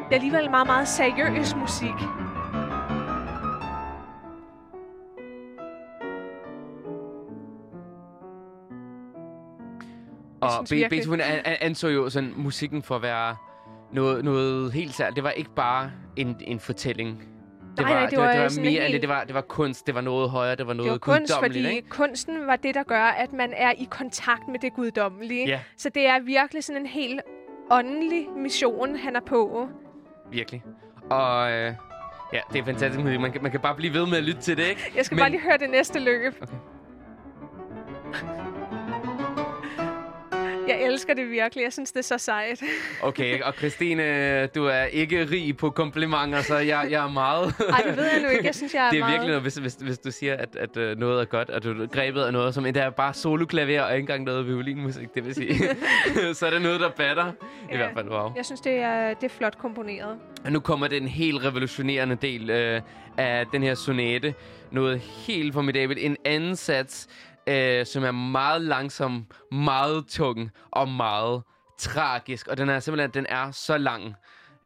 [0.10, 1.94] Det er alligevel meget, meget seriøs musik.
[10.42, 13.36] Og synes Beethoven an- an- anså jo sådan musikken for at være
[13.92, 15.16] noget, noget helt særligt.
[15.16, 17.24] Det var ikke bare en, en fortælling.
[17.78, 19.02] Det var, nej, det var, det var sådan mere helt- end det.
[19.02, 21.34] Det var, det var kunst, det var noget højere, det var noget Det var kunst,
[21.40, 21.90] fordi ikke?
[21.90, 25.48] kunsten var det, der gør, at man er i kontakt med det guddommelige.
[25.48, 27.22] Ja, Så det er virkelig sådan en helt
[27.72, 29.68] åndelig mission, han er på.
[30.32, 30.64] virkelig.
[31.10, 31.74] Og øh,
[32.34, 33.20] ja, det er fantastisk musik.
[33.20, 34.92] Man kan, man kan bare blive ved med at lytte til det, ikke?
[34.96, 35.22] Jeg skal Men...
[35.22, 36.34] bare lige høre det næste løb.
[36.42, 36.54] Okay.
[40.68, 41.64] Jeg elsker det virkelig.
[41.64, 42.64] Jeg synes, det er så sejt.
[43.02, 47.54] Okay, og Christine, du er ikke rig på komplimenter, så jeg, jeg er meget...
[47.74, 48.46] Ej, det ved jeg nu ikke.
[48.46, 49.12] Jeg synes, jeg er, det er meget...
[49.14, 51.84] virkelig noget, hvis, hvis, hvis du siger, at, at uh, noget er godt, og du
[51.84, 55.26] er grebet af noget, som endda er bare soloklaver og ikke engang noget violinmusik, det
[55.26, 55.56] vil sige.
[56.34, 57.26] så er det noget, der batter.
[57.26, 57.78] I Ja.
[57.78, 58.32] hvert fald, wow.
[58.36, 60.16] Jeg synes, det er, det er flot komponeret.
[60.46, 62.82] Og nu kommer den helt revolutionerende del øh,
[63.18, 64.34] af den her sonate.
[64.72, 66.00] Noget helt formidabelt.
[66.02, 67.08] En anden sats,
[67.48, 71.44] øh, som er meget langsom, meget tung og meget
[71.80, 72.48] tragisk.
[72.48, 74.16] Og den er simpelthen den er så lang.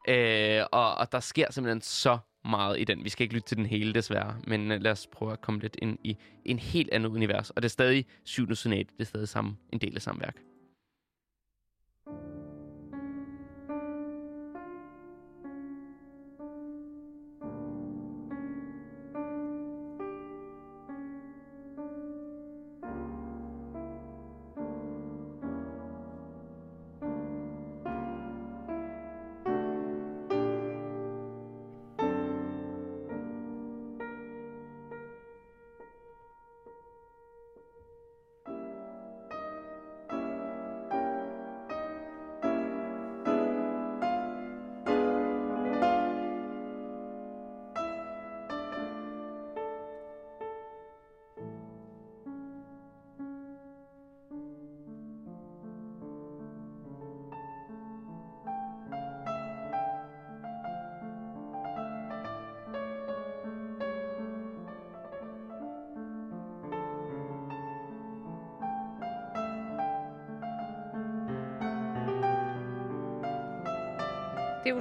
[0.08, 3.04] Øh, og, og der sker simpelthen så meget i den.
[3.04, 4.36] Vi skal ikke lytte til den hele, desværre.
[4.48, 7.50] Men øh, lad os prøve at komme lidt ind i en helt andet univers.
[7.50, 8.88] Og det er stadig syvende sonat.
[8.98, 10.51] Det er stadig samme, en del af samme værk.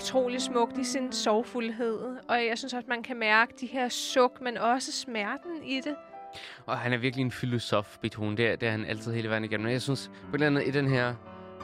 [0.01, 1.99] Utrolig smukt i sin sorgfuldhed.
[2.29, 5.95] Og jeg synes også, man kan mærke de her suk, men også smerten i det.
[6.67, 8.37] Og han er virkelig en filosof, Beethoven.
[8.37, 9.67] Det er, det er han altid hele vejen igennem.
[9.67, 11.15] Og jeg synes, på en eller anden i den her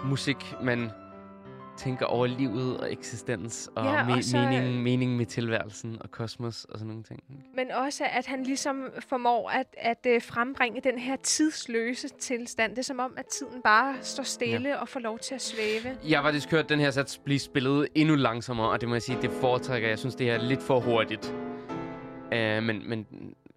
[0.05, 0.91] musik, man
[1.77, 6.11] tænker over livet og eksistens og, Ja, me- og så, mening, mening med tilværelsen og
[6.11, 7.23] kosmos og sådan nogle ting.
[7.55, 12.71] Men også, at han ligesom formår at, at øh, frembringe den her tidsløse tilstand.
[12.71, 14.77] Det er som om, at tiden bare står stille ja.
[14.77, 15.97] og får lov til at svæve.
[16.09, 19.03] Jeg har faktisk hørt den her sats blive spillet endnu langsommere, og det må jeg
[19.03, 19.89] sige, det foretrækker.
[19.89, 21.35] Jeg synes, det er lidt for hurtigt.
[22.33, 23.07] Uh, men, men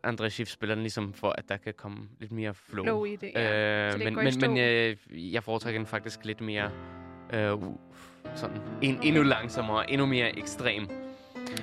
[0.07, 2.83] André Schiff spiller den ligesom for, at der kan komme lidt mere flow.
[2.83, 3.87] Flow i det, ja.
[3.87, 6.71] Øh, det men men, men øh, jeg foretrækker den faktisk lidt mere
[7.33, 7.75] øh, uh,
[8.35, 10.87] sådan en, endnu langsommere, endnu mere ekstrem.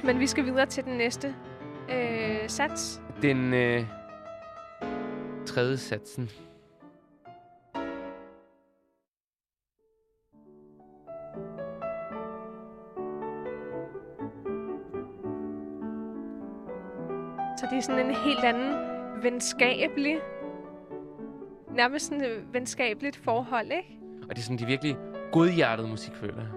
[0.05, 1.35] Men vi skal videre til den næste
[1.91, 3.01] øh, sats.
[3.23, 3.85] Den øh,
[5.47, 6.31] tredje satsen.
[17.59, 18.75] Så det er sådan en helt anden
[19.23, 20.19] venskabelig,
[21.71, 23.99] nærmest sådan venskabeligt forhold, ikke?
[24.23, 24.97] Og det er sådan, er virkelig
[25.39, 26.51] godhjertet musik, føler jeg.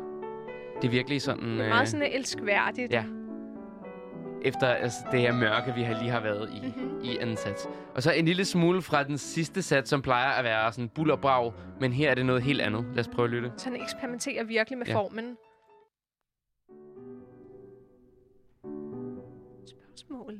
[0.81, 1.57] Det er virkelig sådan...
[1.57, 2.93] Det er meget sådan elskværdigt.
[2.93, 3.03] ja.
[4.41, 6.83] Efter altså, det her mørke, vi har lige har været i, Mhm.
[6.83, 7.03] mm-hmm.
[7.03, 7.67] i anden sats.
[7.95, 11.11] Og så en lille smule fra den sidste sats, som plejer at være sådan bull
[11.11, 12.85] og brag, men her er det noget helt andet.
[12.93, 13.51] Lad os prøve at lytte.
[13.57, 14.95] Så han eksperimenterer virkelig med Ja.
[14.95, 15.37] formen.
[19.65, 20.39] Spørgsmål.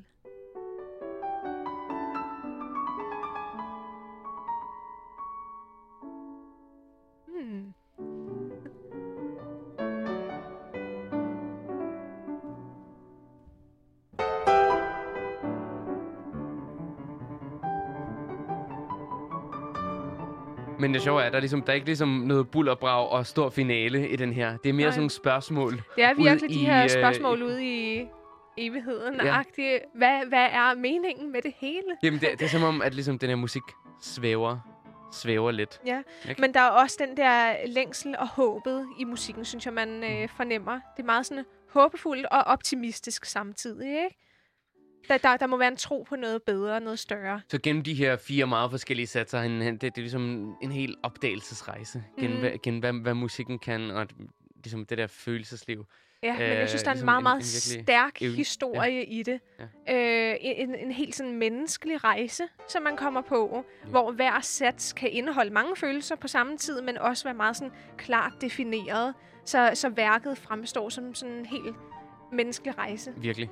[7.27, 7.73] Hmm.
[20.79, 23.25] Men det sjove er, at der er, ligesom, der er ikke ligesom noget bull og
[23.25, 24.57] stor finale i den her.
[24.57, 24.91] Det er mere Nej.
[24.91, 25.71] sådan nogle spørgsmål.
[25.95, 28.05] Det er virkelig de i, her øh, spørgsmål ude i
[28.57, 29.15] evigheden.
[29.23, 29.41] Ja.
[29.95, 31.87] Hvad, hvad er meningen med det hele?
[32.03, 33.61] Jamen, det, det er som om, at ligesom, den her musik
[34.01, 34.57] svæver,
[35.13, 35.81] svæver lidt.
[35.85, 36.41] Ja, Ikke?
[36.41, 40.03] men der er også den der længsel og håbet i musikken, synes jeg, man Mm.
[40.03, 40.73] øh, fornemmer.
[40.73, 44.15] Det er meget sådan håbefuldt og optimistisk samtidig, ikke?
[45.07, 47.41] Der, der, der må være en tro på noget bedre, noget større.
[47.47, 50.71] Så gennem de her fire meget forskellige satser, han, han, det, det er ligesom en
[50.71, 52.03] helt opdagelsesrejse.
[52.19, 52.39] Gennem, Mhm.
[52.39, 54.07] hvad, gennem hvad, hvad musikken kan, og
[54.63, 55.85] ligesom det der følelsesliv.
[56.23, 58.21] Ja, men jeg synes, Øh, der er en ligesom meget, en- meget en virkelig stærk
[58.21, 58.35] evne.
[58.35, 59.05] historie ja.
[59.07, 59.39] i det.
[59.87, 60.31] Ja.
[60.31, 63.89] Øh, en, en helt sådan menneskelig rejse, som man kommer på, ja.
[63.89, 67.71] hvor hver sats kan indeholde mange følelser på samme tid, men også være meget sådan
[67.97, 69.13] klart defineret,
[69.45, 71.75] så, så værket fremstår som sådan en helt
[72.33, 73.13] menneskelig rejse.
[73.17, 73.49] Virkelig.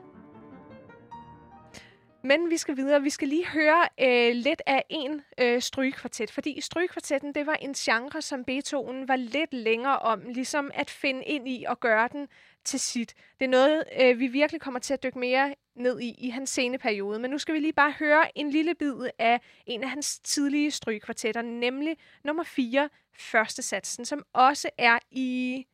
[2.27, 3.01] Men vi skal videre.
[3.01, 7.73] Vi skal lige høre øh, lidt af en øh, strygekvartet, fordi strygekvartetten, det var en
[7.73, 12.27] genre, som Beethoven var lidt længere om, ligesom at finde ind i og gøre den
[12.65, 13.13] til sit.
[13.39, 16.49] Det er noget, øh, vi virkelig kommer til at dykke mere ned i i hans
[16.49, 17.19] sceneperiode.
[17.19, 20.71] Men nu skal vi lige bare høre en lille bid af en af hans tidlige
[20.71, 25.65] strygekvartetter, nemlig nummer 4, første satsen, som også er i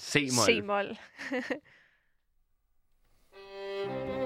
[0.00, 0.44] C-mol.
[0.44, 0.96] C-mol.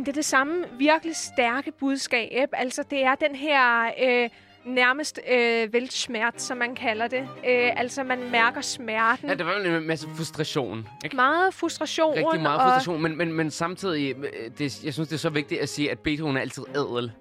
[0.00, 2.48] Men det er det samme virkelig stærke budskab.
[2.52, 4.28] Altså, det er den her øh,
[4.64, 7.20] nærmest øh, velsmert, som man kalder det.
[7.20, 9.28] Øh, altså, man mærker smerten.
[9.28, 10.88] Ja, der var en masse frustration.
[11.04, 11.16] Ikke?
[11.16, 12.14] Meget frustration.
[12.14, 15.30] Rigtig meget og, frustration, men, men, men samtidig, øh, det, jeg synes, det er så
[15.30, 17.12] vigtigt at sige, at Beethoven er altid ædel.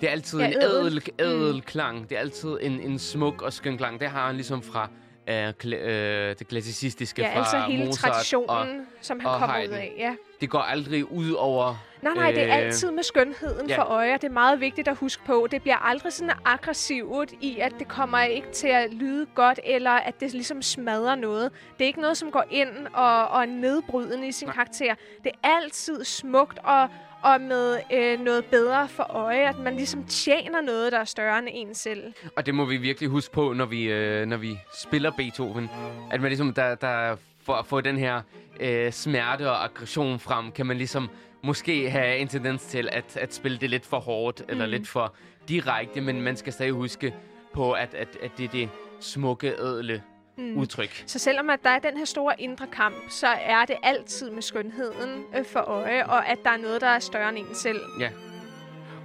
[0.00, 0.86] Det er altid Ja, en ædel.
[0.86, 2.10] ædel, ædel klang.
[2.10, 4.00] Det er altid en, en smuk og skøn klang.
[4.00, 4.88] Det har han ligesom fra
[5.28, 8.10] øh, kla, øh, det klassicistiske Ja, fra altså hele Mozart.
[8.10, 9.74] Og traditionen, som han og kommer ud Haydn.
[9.74, 9.92] af.
[9.98, 10.14] Ja.
[10.40, 11.84] det går aldrig ud over...
[12.02, 13.78] Nej, nej, det er Øh, altid med skønheden ja.
[13.78, 14.12] for øje.
[14.12, 15.48] Det er meget vigtigt at huske på.
[15.50, 19.90] Det bliver aldrig sådan aggressivt i, at det kommer ikke til at lyde godt, eller
[19.90, 21.52] at det ligesom smadrer noget.
[21.78, 24.54] Det er ikke noget, som går ind og, og er nedbrydende i sin Nej.
[24.54, 24.94] karakter.
[25.24, 26.88] Det er altid smukt og,
[27.24, 29.48] og med øh, noget bedre for øje.
[29.48, 32.12] At man ligesom tjener noget, der er større end en selv.
[32.36, 35.70] Og det må vi virkelig huske på, når vi, øh, når vi spiller Beethoven.
[36.10, 38.20] At man ligesom, der, der for at få den her
[38.60, 41.10] øh, smerte og aggression frem, kan man ligesom
[41.42, 44.50] måske have en tendens til at, at spille det lidt for hårdt, mm.
[44.50, 45.14] eller lidt for
[45.48, 47.14] direkte, men man skal stadig huske
[47.52, 48.68] på, at, at, at det er det
[49.00, 50.02] smukke, ædle
[50.36, 50.56] mm.
[50.58, 51.04] udtryk.
[51.06, 54.42] Så selvom at der er den her store indre kamp, så er det altid med
[54.42, 57.80] skønheden øh, for øje, og at der er noget, der er større end en selv.
[58.00, 58.10] Ja.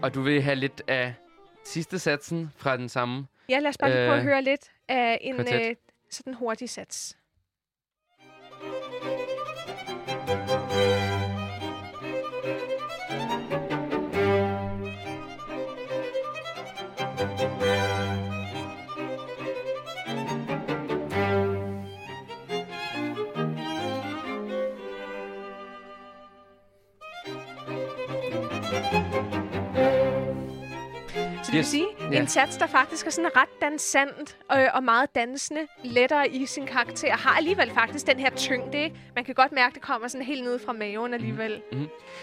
[0.01, 1.13] Og du vil have lidt af
[1.65, 3.27] sidste satsen fra den samme.
[3.49, 5.69] Ja, lad os bare lige prøve at Øh, høre lidt af en kvartet.
[5.69, 5.75] øh,
[6.11, 7.15] sådan hurtig sats.
[10.19, 10.58] Så det
[31.51, 31.67] vil Yes.
[31.67, 32.19] sige, Ja.
[32.19, 36.65] en sats, der faktisk er sådan ret dansant øh, og meget dansende, lettere i sin
[36.65, 38.95] karakter, har alligevel faktisk den her tyngde, ikke?
[39.15, 41.61] Man kan godt mærke, det kommer sådan helt ned fra maven alligevel.
[41.71, 41.79] Jeg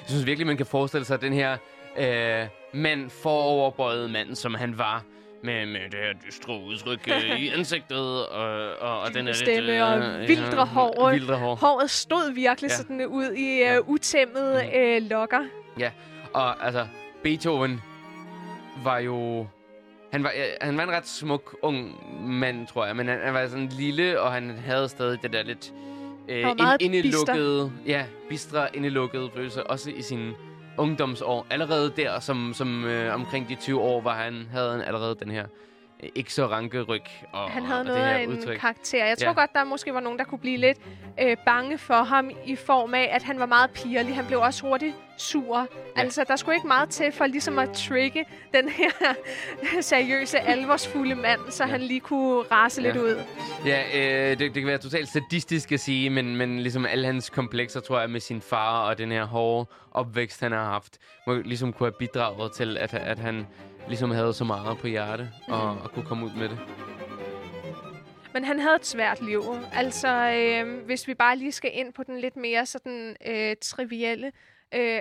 [0.06, 1.56] synes virkelig, man kan forestille sig, at den her
[1.98, 5.02] øh, mand, foroverbøjet mand, som han var,
[5.42, 9.70] med, med det her dystre udtryk øh, i ansigtet, og, og, og den er stemme
[9.70, 11.10] lidt, og vildre hår.
[11.10, 11.54] Vildre hår.
[11.54, 12.74] Håret stod virkelig Ja.
[12.76, 15.40] sådan ud i øh, utæmmede øh, lokker.
[16.34, 16.86] Og altså,
[17.22, 17.82] Beethoven
[18.84, 19.46] var jo...
[20.12, 21.94] Han var, han var en ret smuk ung
[22.28, 22.96] mand, tror jeg.
[22.96, 25.72] Men han, han var sådan lille, og han havde stadig det der lidt...
[26.28, 30.34] Øh, meget indelukkede, ja, bistre, indelukkede følelse, også i sine
[30.78, 31.46] ungdomsår.
[31.50, 35.30] Allerede der, som, som øh, omkring de 20 år, var han, havde han allerede den
[35.30, 35.46] her
[36.14, 37.02] ikke så ranke ryg.
[37.32, 38.58] Og, Han havde og noget af en udtryk.
[38.58, 39.04] karakter.
[39.06, 39.32] Jeg tror Ja.
[39.34, 40.78] godt, der måske var nogen, der kunne blive lidt
[41.22, 44.14] øh, bange for ham i form af, at han var meget pirlig.
[44.16, 45.58] Han blev også hurtigt sur.
[45.60, 45.66] Ja.
[46.00, 48.24] Altså, der skulle ikke meget til for ligesom at trigge
[48.54, 48.90] den her
[49.80, 51.70] seriøse, alvorsfulde mand, så ja.
[51.70, 52.88] han lige kunne rase Ja.
[52.88, 53.22] lidt ud.
[53.66, 57.30] Ja, øh, det, det kan være totalt sadistisk at sige, men, men ligesom alle hans
[57.30, 61.34] komplekser, tror jeg, med sin far og den her hårde opvækst, han har haft, må
[61.34, 63.46] ligesom kunne have bidraget til, at, at han
[63.88, 66.58] ligesom havde så meget på hjerte og, og kunne komme ud med det.
[68.34, 69.42] Men han havde et svært liv.
[69.72, 74.32] Altså, øh, hvis vi bare lige skal ind på den lidt mere sådan øh, trivielle,
[74.74, 75.00] øh,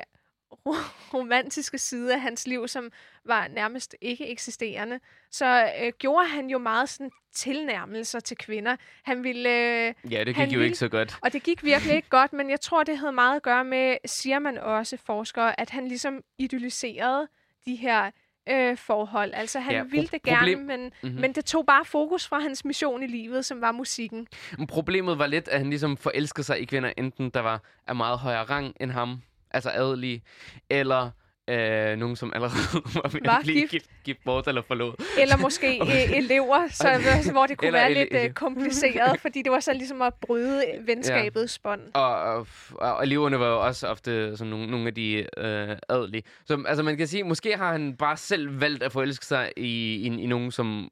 [0.51, 0.73] ro-
[1.13, 2.91] romantiske side af hans liv, som
[3.25, 4.99] var nærmest ikke eksisterende,
[5.31, 8.75] så øh, gjorde han jo meget sådan tilnærmelser til kvinder.
[9.03, 9.49] Han ville...
[9.49, 11.17] Øh, Ja, det gik Han jo ville- ikke så godt.
[11.21, 13.97] og det gik virkelig ikke godt, men jeg tror, det havde meget at gøre med,
[14.05, 17.27] siger man også, forskere, at han ligesom idylliserede
[17.65, 18.11] de her
[18.49, 19.31] øh, forhold.
[19.33, 20.91] Altså, han Ja, pro- ville det gerne, problem- men, Mhm.
[21.03, 21.21] mm-hmm.
[21.21, 24.27] men det tog bare fokus fra hans mission i livet, som var musikken.
[24.57, 27.95] Men Problemet var lidt, at han ligesom forelskede sig i kvinder, enten der var af
[27.95, 29.21] meget højere rang end ham,
[29.51, 30.23] altså adelige,
[30.69, 31.11] eller
[31.47, 32.55] øh, nogen, som allerede
[32.95, 33.71] var ved Var at blive gift.
[33.71, 34.93] gift, gift bort eller forlod.
[35.19, 36.87] Eller måske øh, elever, så,
[37.31, 40.13] hvor det kunne Eller være ele- lidt øh, kompliceret, fordi det var så ligesom at
[40.13, 41.81] bryde venskabets bånd.
[41.93, 46.23] Og, og, og eleverne var jo også ofte sådan nogle, nogle af de øh, adelige.
[46.45, 49.95] Så altså, man kan sige, måske har han bare selv valgt at forelske sig i,
[49.95, 50.89] i, i nogen, som,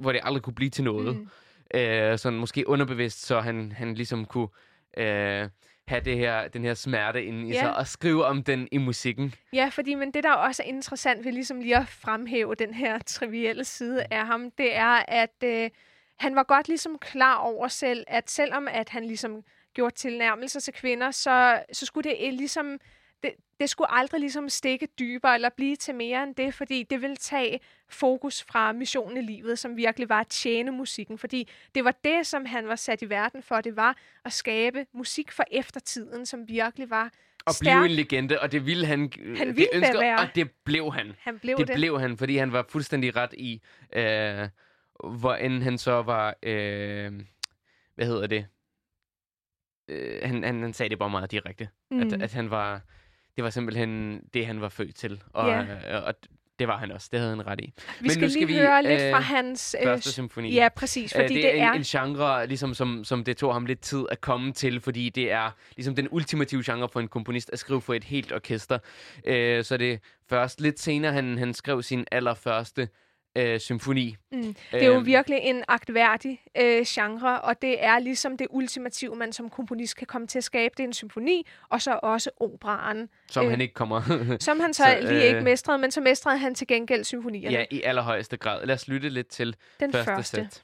[0.00, 1.16] hvor det aldrig kunne blive til noget.
[1.16, 1.28] Mm.
[1.74, 4.48] Øh, sådan måske underbevidst, så han, han ligesom kunne
[4.98, 5.48] øh,
[5.88, 7.60] have det her, den her smerte inde i Ja.
[7.60, 9.34] sig og skrive om den i musikken.
[9.52, 12.98] Ja, fordi men det, der også er interessant ved ligesom lige at fremhæve den her
[12.98, 15.70] trivielle side af ham, det er, at øh,
[16.18, 19.42] han var godt ligesom klar over selv, at selvom at han ligesom
[19.74, 22.78] gjorde tilnærmelser til kvinder, så, så skulle det ligesom...
[23.22, 27.02] Det, det skulle aldrig ligesom stikke dybere eller blive til mere end det, fordi det
[27.02, 31.18] ville tage fokus fra missionen i livet, som virkelig var at tjene musikken.
[31.18, 33.60] Fordi det var det, som han var sat i verden for.
[33.60, 37.10] Det var at skabe musik for eftertiden, som virkelig var
[37.46, 37.76] Og stærk.
[37.76, 39.08] blive en legende, og det ville han, Han
[39.48, 40.18] det ville det ønskede, være.
[40.18, 41.12] og det blev han.
[41.18, 41.74] Han blev det, det.
[41.76, 43.62] blev han, fordi han var fuldstændig ret i,
[43.92, 44.48] øh,
[45.18, 47.12] hvor end han så var, øh,
[47.94, 48.46] hvad hedder det?
[49.88, 52.00] Øh, han, han, han sagde det bare meget direkte, mm.
[52.00, 52.80] at, at han var,
[53.36, 55.60] det var simpelthen det, han var født til, og, Ja.
[55.98, 56.14] øh, og
[56.58, 57.64] det var han også, det havde han ret i.
[57.64, 59.76] Vi Men skal nu lige skal vi, høre lidt øh, fra hans...
[59.80, 60.54] øh, Første symfoni.
[60.54, 61.72] Ja, præcis, fordi Øh, det, det er er...
[61.72, 65.08] en, en genre, ligesom, som, som det tog ham lidt tid at komme til, fordi
[65.08, 68.78] det er ligesom den ultimative genre for en komponist at skrive for et helt orkester.
[69.24, 72.88] Øh, så det først lidt senere, han, han skrev sin allerførste
[73.36, 74.16] øh, symfoni.
[74.32, 74.42] Mm.
[74.42, 79.16] Det er jo Øhm, virkelig en agtværdig øh, genre, og det er ligesom det ultimative,
[79.16, 80.74] man som komponist kan komme til at skabe.
[80.76, 84.02] Det er en symfoni, og så også operaen, Som øh, han ikke kommer...
[84.40, 87.04] som han så, Så, så lige ikke øh, mestrede, men så mestrede han til gengæld
[87.04, 87.56] symfonierne.
[87.56, 88.66] ja, i allerhøjeste grad.
[88.66, 90.36] Lad os lytte lidt til Den første, første.
[90.36, 90.62] sæt.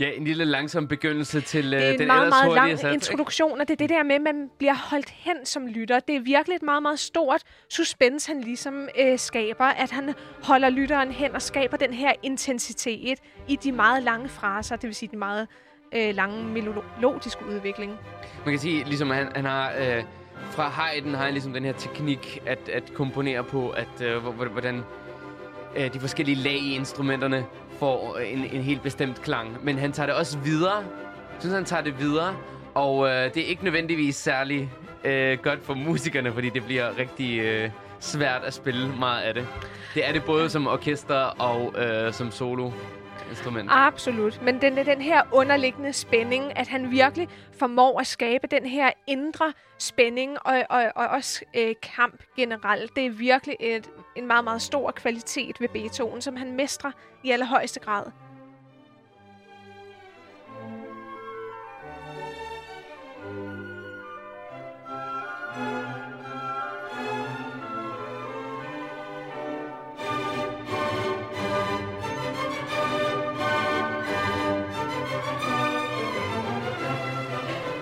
[0.00, 2.90] Ja, en lille langsom begyndelse til øh, Det er en den meget, meget lang ikke?
[2.94, 6.00] introduktion, og det er det der med, at man bliver holdt hen som lytter.
[6.00, 10.68] Det er virkelig et meget, meget stort suspense, han ligesom øh, skaber, at han holder
[10.70, 15.08] lytteren hen og skaber den her intensitet i de meget lange fraser, det vil sige
[15.10, 15.48] den meget
[15.94, 16.44] øh, lange
[17.00, 17.92] melodiske udvikling.
[18.44, 19.72] Man kan sige, ligesom han, han har...
[19.78, 20.04] Øh,
[20.50, 24.32] fra Haydn har han ligesom den her teknik at, at komponere på, at øh, hvor-
[24.32, 24.82] hvor- hvordan
[25.76, 27.44] øh, de forskellige lag i instrumenterne
[27.80, 29.64] får en, en helt bestemt klang.
[29.64, 30.76] Men han tager det også videre.
[30.76, 32.36] Jeg synes, han tager det videre.
[32.74, 34.70] Og øh, det er ikke nødvendigvis særlig
[35.04, 37.70] øh, godt for musikerne, fordi det bliver rigtig øh,
[38.00, 39.46] svært at spille meget af det.
[39.94, 42.70] Det er det både som orkester og øh, som solo
[43.30, 43.68] instrument.
[43.72, 44.42] Absolut.
[44.42, 47.28] Men den, den her underliggende spænding, at han virkelig
[47.58, 53.06] formår at skabe den her indre spænding og, og, og også øh, kamp generelt, det
[53.06, 56.90] er virkelig et, en meget, meget stor kvalitet ved Beethoven, som han mestrer
[57.24, 58.04] i allerhøjeste grad.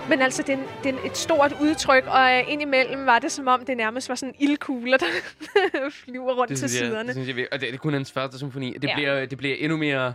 [0.09, 3.31] Men altså, det er, en- det er et stort udtryk, og øh, indimellem var det
[3.31, 5.05] som om, det nærmest var sådan ilkugler, der
[6.05, 7.07] flyver rundt til jeg, siderne.
[7.07, 8.73] Det synes jeg, virkelig- og det, det er kun hans første symfoni.
[8.73, 8.95] Det, Ja.
[8.95, 10.13] bliver, det bliver endnu mere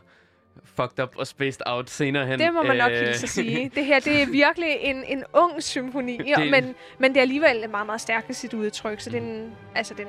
[0.77, 2.39] fucked up og spaced out senere hen.
[2.39, 3.71] Det må man nok Øh, hilse at sige.
[3.75, 7.71] Det her, det er virkelig en, en ung symfoni, Det- men, men det er alligevel
[7.71, 9.01] meget, meget stærkt i sit udtryk.
[9.01, 10.07] Så det, er en, altså, den,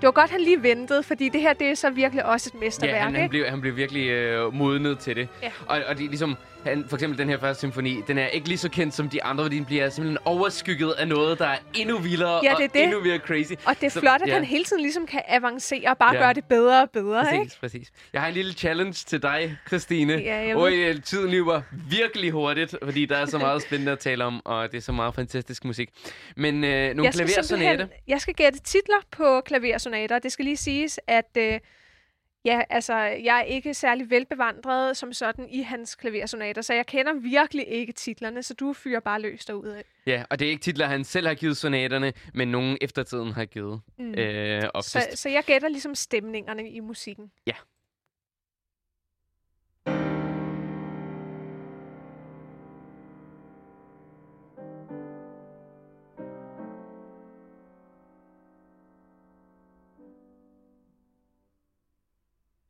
[0.00, 2.60] det var godt, han lige ventede, fordi det her, det er så virkelig også et
[2.60, 2.96] mesterværk.
[2.96, 5.28] Ja, han, han, blev, han blev virkelig øh, modnet til det.
[5.42, 5.50] Ja.
[5.66, 8.48] Og, og det er ligesom, han, for eksempel den her første symfoni, den er ikke
[8.48, 11.56] lige så kendt som de andre, fordi den bliver simpelthen overskygget af noget, der er
[11.74, 12.82] endnu vildere Ja, og det er det.
[12.82, 13.52] endnu mere crazy.
[13.64, 14.34] Og det er Så- flot, at ja.
[14.34, 16.20] han hele tiden ligesom kan avancere og bare Ja.
[16.20, 17.24] gøre det bedre og bedre.
[17.24, 17.60] Præcis, Ikke?
[17.60, 17.88] præcis.
[18.12, 20.12] Jeg har en lille challenge til dig, Christine.
[20.14, 24.24] Ja, og øh, tiden løber virkelig hurtigt, fordi der er så meget spændende at tale
[24.24, 25.88] om, og det er så meget fantastisk musik.
[26.36, 27.86] Men øh, nogle klaversonater.
[28.08, 30.18] jeg skal gætte titler på klaversonater.
[30.18, 31.58] Det skal lige siges, at øh,
[32.44, 37.12] ja, altså, jeg er ikke særlig velbevandret som sådan i hans klaversonater, så jeg kender
[37.14, 39.82] virkelig ikke titlerne, så du fyrer bare løs derudad.
[40.06, 43.44] Ja, og det er ikke titler, han selv har givet sonaterne, men nogen eftertiden har
[43.44, 44.14] givet Mm.
[44.14, 47.30] øh, Så, så jeg gætter ligesom stemningerne i musikken.
[47.46, 47.52] Ja.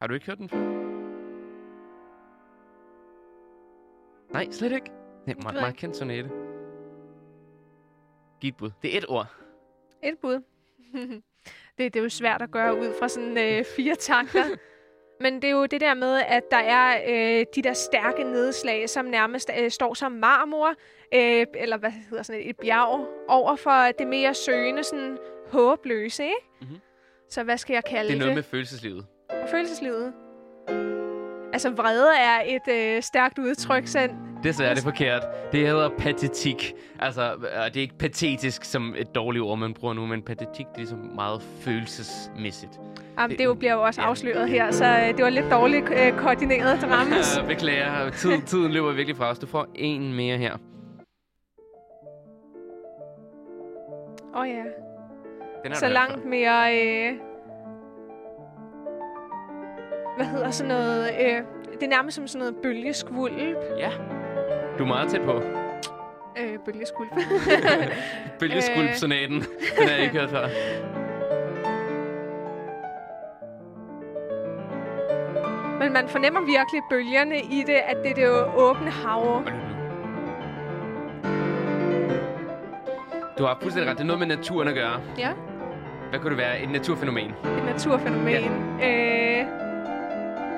[0.01, 0.59] Har du ikke hørt den før?
[4.33, 4.91] Nej, slet ikke.
[5.27, 6.31] Det er meget, meget kendt sonate.
[8.41, 8.71] Giv et bud.
[8.83, 9.27] Det er et ord.
[10.03, 10.35] Et bud.
[11.79, 14.45] det, det er jo svært at gøre ud fra sådan øh, fire takter.
[15.23, 18.89] Men det er jo det der med, at der er øh, de der stærke nedslag,
[18.89, 20.69] som nærmest øh, står som marmor,
[21.15, 25.19] øh, eller hvad hedder sådan et, et bjerg, over for det mere søgende, sådan
[25.53, 26.37] håbløse, ikke?
[26.61, 26.77] Mhm.
[27.29, 28.21] Så hvad skal jeg kalde Det er det?
[28.27, 29.07] noget med følelseslivet.
[29.51, 30.13] Følelseslivet.
[31.53, 34.09] Altså vrede er et øh, stærkt udtryk, så
[34.43, 35.23] Desværre er det forkert.
[35.53, 36.73] Det hedder patetik.
[37.01, 40.67] Altså, øh, det er ikke patetisk som et dårligt ord, man bruger nu, men patetik
[40.67, 42.73] det er ligesom meget følelsesmæssigt.
[43.19, 44.07] jamen, det jo bliver jo også Ja.
[44.09, 47.17] afsløret her, så øh, det var lidt dårligt øh, koordineret drama.
[47.43, 48.11] Øh, Beklager.
[48.11, 49.39] Tid, tiden løber virkelig fra os.
[49.39, 50.57] Du får en mere her.
[54.35, 54.63] Åh oh, ja.
[55.65, 56.77] Den så langt mere...
[56.77, 57.13] Øh,
[60.21, 61.11] hvad hedder sådan noget...
[61.21, 61.37] Øh,
[61.75, 63.35] det er nærmest som sådan noget bølgeskvulp.
[63.79, 63.91] Ja.
[64.79, 65.43] Du er meget tæt på.
[66.39, 67.11] Øh, bølgeskvulp.
[68.41, 69.35] Bølgeskulpsonaten.
[69.79, 70.47] Den har jeg ikke hørt før.
[75.79, 79.43] Men man fornemmer virkelig bølgerne i det, at det er det jo åbne hav.
[83.39, 83.97] Du har fuldstændig ret.
[83.97, 85.01] Det er noget med naturen at gøre.
[85.19, 85.31] Ja,
[86.11, 86.61] Hvad kunne det være?
[86.63, 87.31] Et naturfænomen.
[87.45, 88.45] et naturfænomen.
[88.85, 89.45] Øh,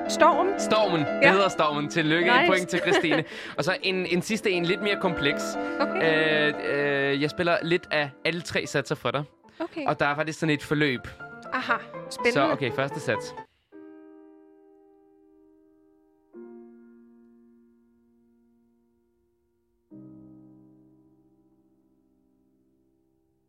[0.09, 0.47] storm.
[0.59, 0.99] Stormen.
[0.99, 1.31] Det Ja.
[1.31, 1.89] hedder stormen.
[1.89, 2.31] Tillykke.
[2.31, 2.41] Nice.
[2.43, 3.23] Et point til Christine.
[3.57, 5.43] Og så en, en sidste en, lidt mere kompleks.
[5.79, 6.49] Okay.
[6.49, 9.23] Øh, øh, jeg spiller lidt af alle tre satser for dig.
[9.59, 9.85] okay.
[9.87, 11.01] Og der er faktisk sådan et forløb.
[11.53, 11.73] Aha,
[12.09, 12.33] spændende.
[12.33, 13.33] Så okay, første sats.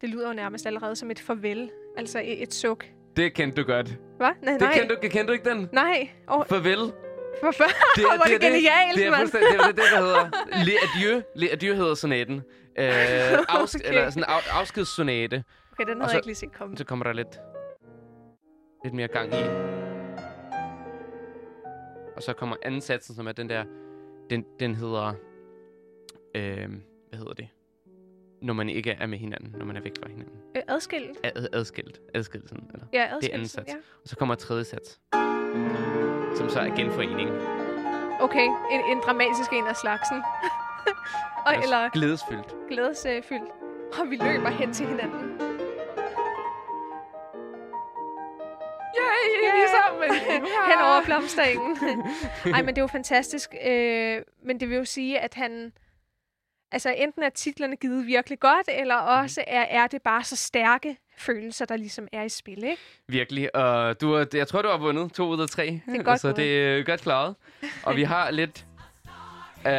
[0.01, 1.71] Det lyder jo nærmest allerede som et farvel.
[1.97, 2.87] Altså et, et suk.
[3.17, 3.89] Det kendte du godt.
[4.17, 4.31] Hvad?
[4.43, 4.73] Nej, Det nej.
[4.79, 5.69] kendte du, kendte du ikke den?
[5.73, 6.09] Nej.
[6.29, 6.79] Oh, Farvel.
[7.43, 7.65] hvorfor?
[7.97, 9.29] Det Hvor er det genialt, det er mand.
[9.29, 10.31] det er det, der hedder.
[10.67, 11.23] Le adieu.
[11.37, 12.35] Le adieu hedder sonaten.
[12.79, 12.85] Øh,
[13.39, 13.89] afsk- Okay.
[13.89, 15.45] eller sådan af, afskedssonate.
[15.73, 16.77] Okay, den havde så- jeg ikke lige set komme.
[16.77, 17.39] Så kommer der lidt,
[18.85, 19.43] lidt mere gang i.
[22.17, 23.65] Og så kommer anden satsen, som er den der
[24.31, 25.12] den, den hedder...
[26.37, 26.69] Øh,
[27.09, 27.49] hvad hedder det?
[28.45, 30.34] Når man ikke er med hinanden, når man er væk fra hinanden.
[30.57, 31.18] Øh, adskilt.
[31.24, 32.01] Ad, adskilt.
[32.14, 32.86] Adskillelsen, eller?
[32.92, 33.34] Ja, Det er adskilt.
[33.34, 33.68] anden sats.
[33.72, 33.76] Ja.
[34.03, 35.01] Og så kommer tredje sats.
[36.36, 37.30] Som så er genforening.
[38.20, 40.22] Okay, en, en dramatisk en af slagsen.
[41.47, 42.55] og, eller Glædesfyldt.
[42.68, 43.51] glædesfyldt.
[44.01, 45.30] Og vi løber hen til hinanden.
[48.99, 49.53] Yay, Ja.
[49.55, 50.14] vi er sammen!
[50.70, 51.76] hen over blomsterengen.
[52.55, 53.55] Ej, men det er jo fantastisk.
[53.66, 55.72] Øh, men det vil jo sige, at han...
[56.73, 59.23] Altså, enten er titlerne givet virkelig godt, eller Mhm.
[59.25, 62.83] også er, er det bare så stærke følelser, der ligesom er i spil, ikke?
[63.09, 63.57] Virkelig.
[63.57, 65.81] Og du har, jeg tror, du har vundet to ud af tre.
[65.87, 66.37] Det er godt Så gået.
[66.37, 67.35] det er godt klaret.
[67.83, 68.65] Og vi har lidt
[69.65, 69.71] uh,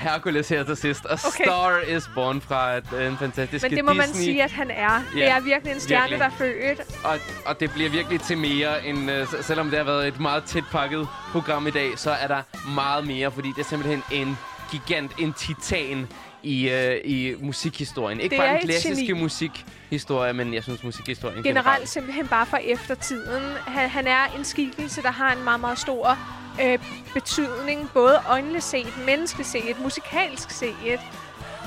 [0.00, 1.04] Hercules her til sidst.
[1.04, 1.44] Og Okay.
[1.44, 4.24] Star is Born fra et, en fantastisk Men det må man Disney.
[4.24, 5.02] sige, at han er.
[5.14, 6.18] Det Ja, er virkelig en stjerne, virkelig.
[6.20, 7.04] der er født.
[7.04, 9.10] Og, og det bliver virkelig til mere end...
[9.12, 12.42] Uh, selvom det har været et meget tæt pakket program i dag, så er der
[12.74, 14.38] meget mere, fordi det er simpelthen en
[14.70, 16.06] gigant, en titan
[16.46, 18.20] i, uh, i musikhistorien.
[18.20, 23.42] Ikke Det bare den klassiske musikhistorie, men jeg synes musikhistorien Generelt simpelthen bare for eftertiden.
[23.66, 26.18] Han, han er en skikkelse, der har en meget, meget stor
[26.62, 26.78] øh,
[27.14, 27.90] betydning.
[27.94, 31.00] Både åndeligt set, menneskeligt set, musikalsk set.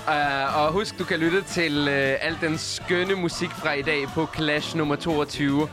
[0.08, 1.94] Uh, og husk, du kan lytte til uh,
[2.28, 5.62] al den skønne musik fra i dag på Clash nummer 22.
[5.62, 5.68] Uh,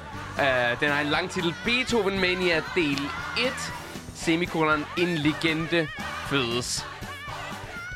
[0.81, 3.01] den har en lang titel, Beethoven Mania del
[3.39, 3.53] 1,
[4.15, 5.89] semikolon, en legende
[6.29, 6.87] fødes.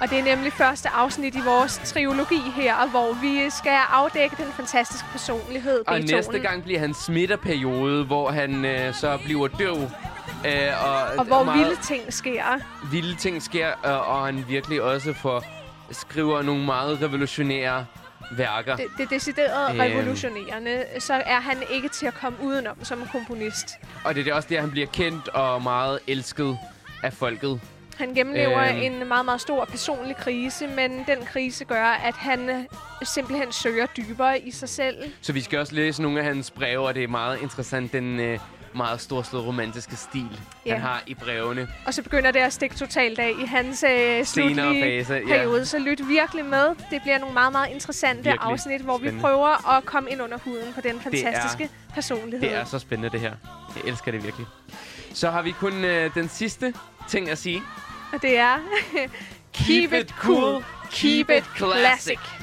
[0.00, 4.52] Og det er nemlig første afsnit i vores trilogi her, hvor vi skal afdække den
[4.52, 6.16] fantastiske personlighed, Og Beethoven.
[6.16, 9.74] næste gang bliver hans midterperiode, hvor han uh, så bliver døv.
[9.74, 12.44] Uh, og Og hvor meget vilde ting sker.
[12.90, 15.44] vilde ting sker, uh, og han virkelig også får
[15.92, 17.86] skriver nogle meget revolutionære
[18.32, 18.76] værker.
[18.76, 19.80] Det, det er decideret Øhm.
[19.80, 20.84] revolutionerende.
[20.98, 23.68] Så er han ikke til at komme udenom som komponist.
[24.04, 26.58] Og det er også der, han bliver kendt og meget elsket
[27.02, 27.60] af folket.
[28.00, 28.76] Han gennemlever Øhm.
[28.78, 32.64] en meget, meget stor personlig krise, men den krise gør, at han øh,
[33.02, 34.96] simpelthen søger dybere i sig selv.
[35.20, 38.20] Så vi skal også læse nogle af hans breve, og det er meget interessant, den
[38.20, 38.38] øh,
[38.74, 40.72] meget storslåede romantiske stil, Ja.
[40.72, 41.68] han har i brevene.
[41.86, 45.26] Og så begynder det at stikke totalt af i hans øh, slutlige fase, ja.
[45.26, 45.66] periode.
[45.66, 46.66] Så lyt virkelig med.
[46.90, 49.16] Det bliver nogle meget, meget interessante Virkelig afsnit, hvor spændende.
[49.16, 52.48] vi prøver at komme ind under huden på den fantastiske personlighed.
[52.48, 53.32] Det er så spændende, det her.
[53.76, 54.46] Jeg elsker det virkelig.
[55.14, 56.74] Så har vi kun øh, den sidste
[57.08, 57.62] ting at sige
[58.12, 58.58] og det er
[58.92, 59.10] Keep,
[59.52, 62.18] keep it cool, keep it classic.
[62.18, 62.40] classic.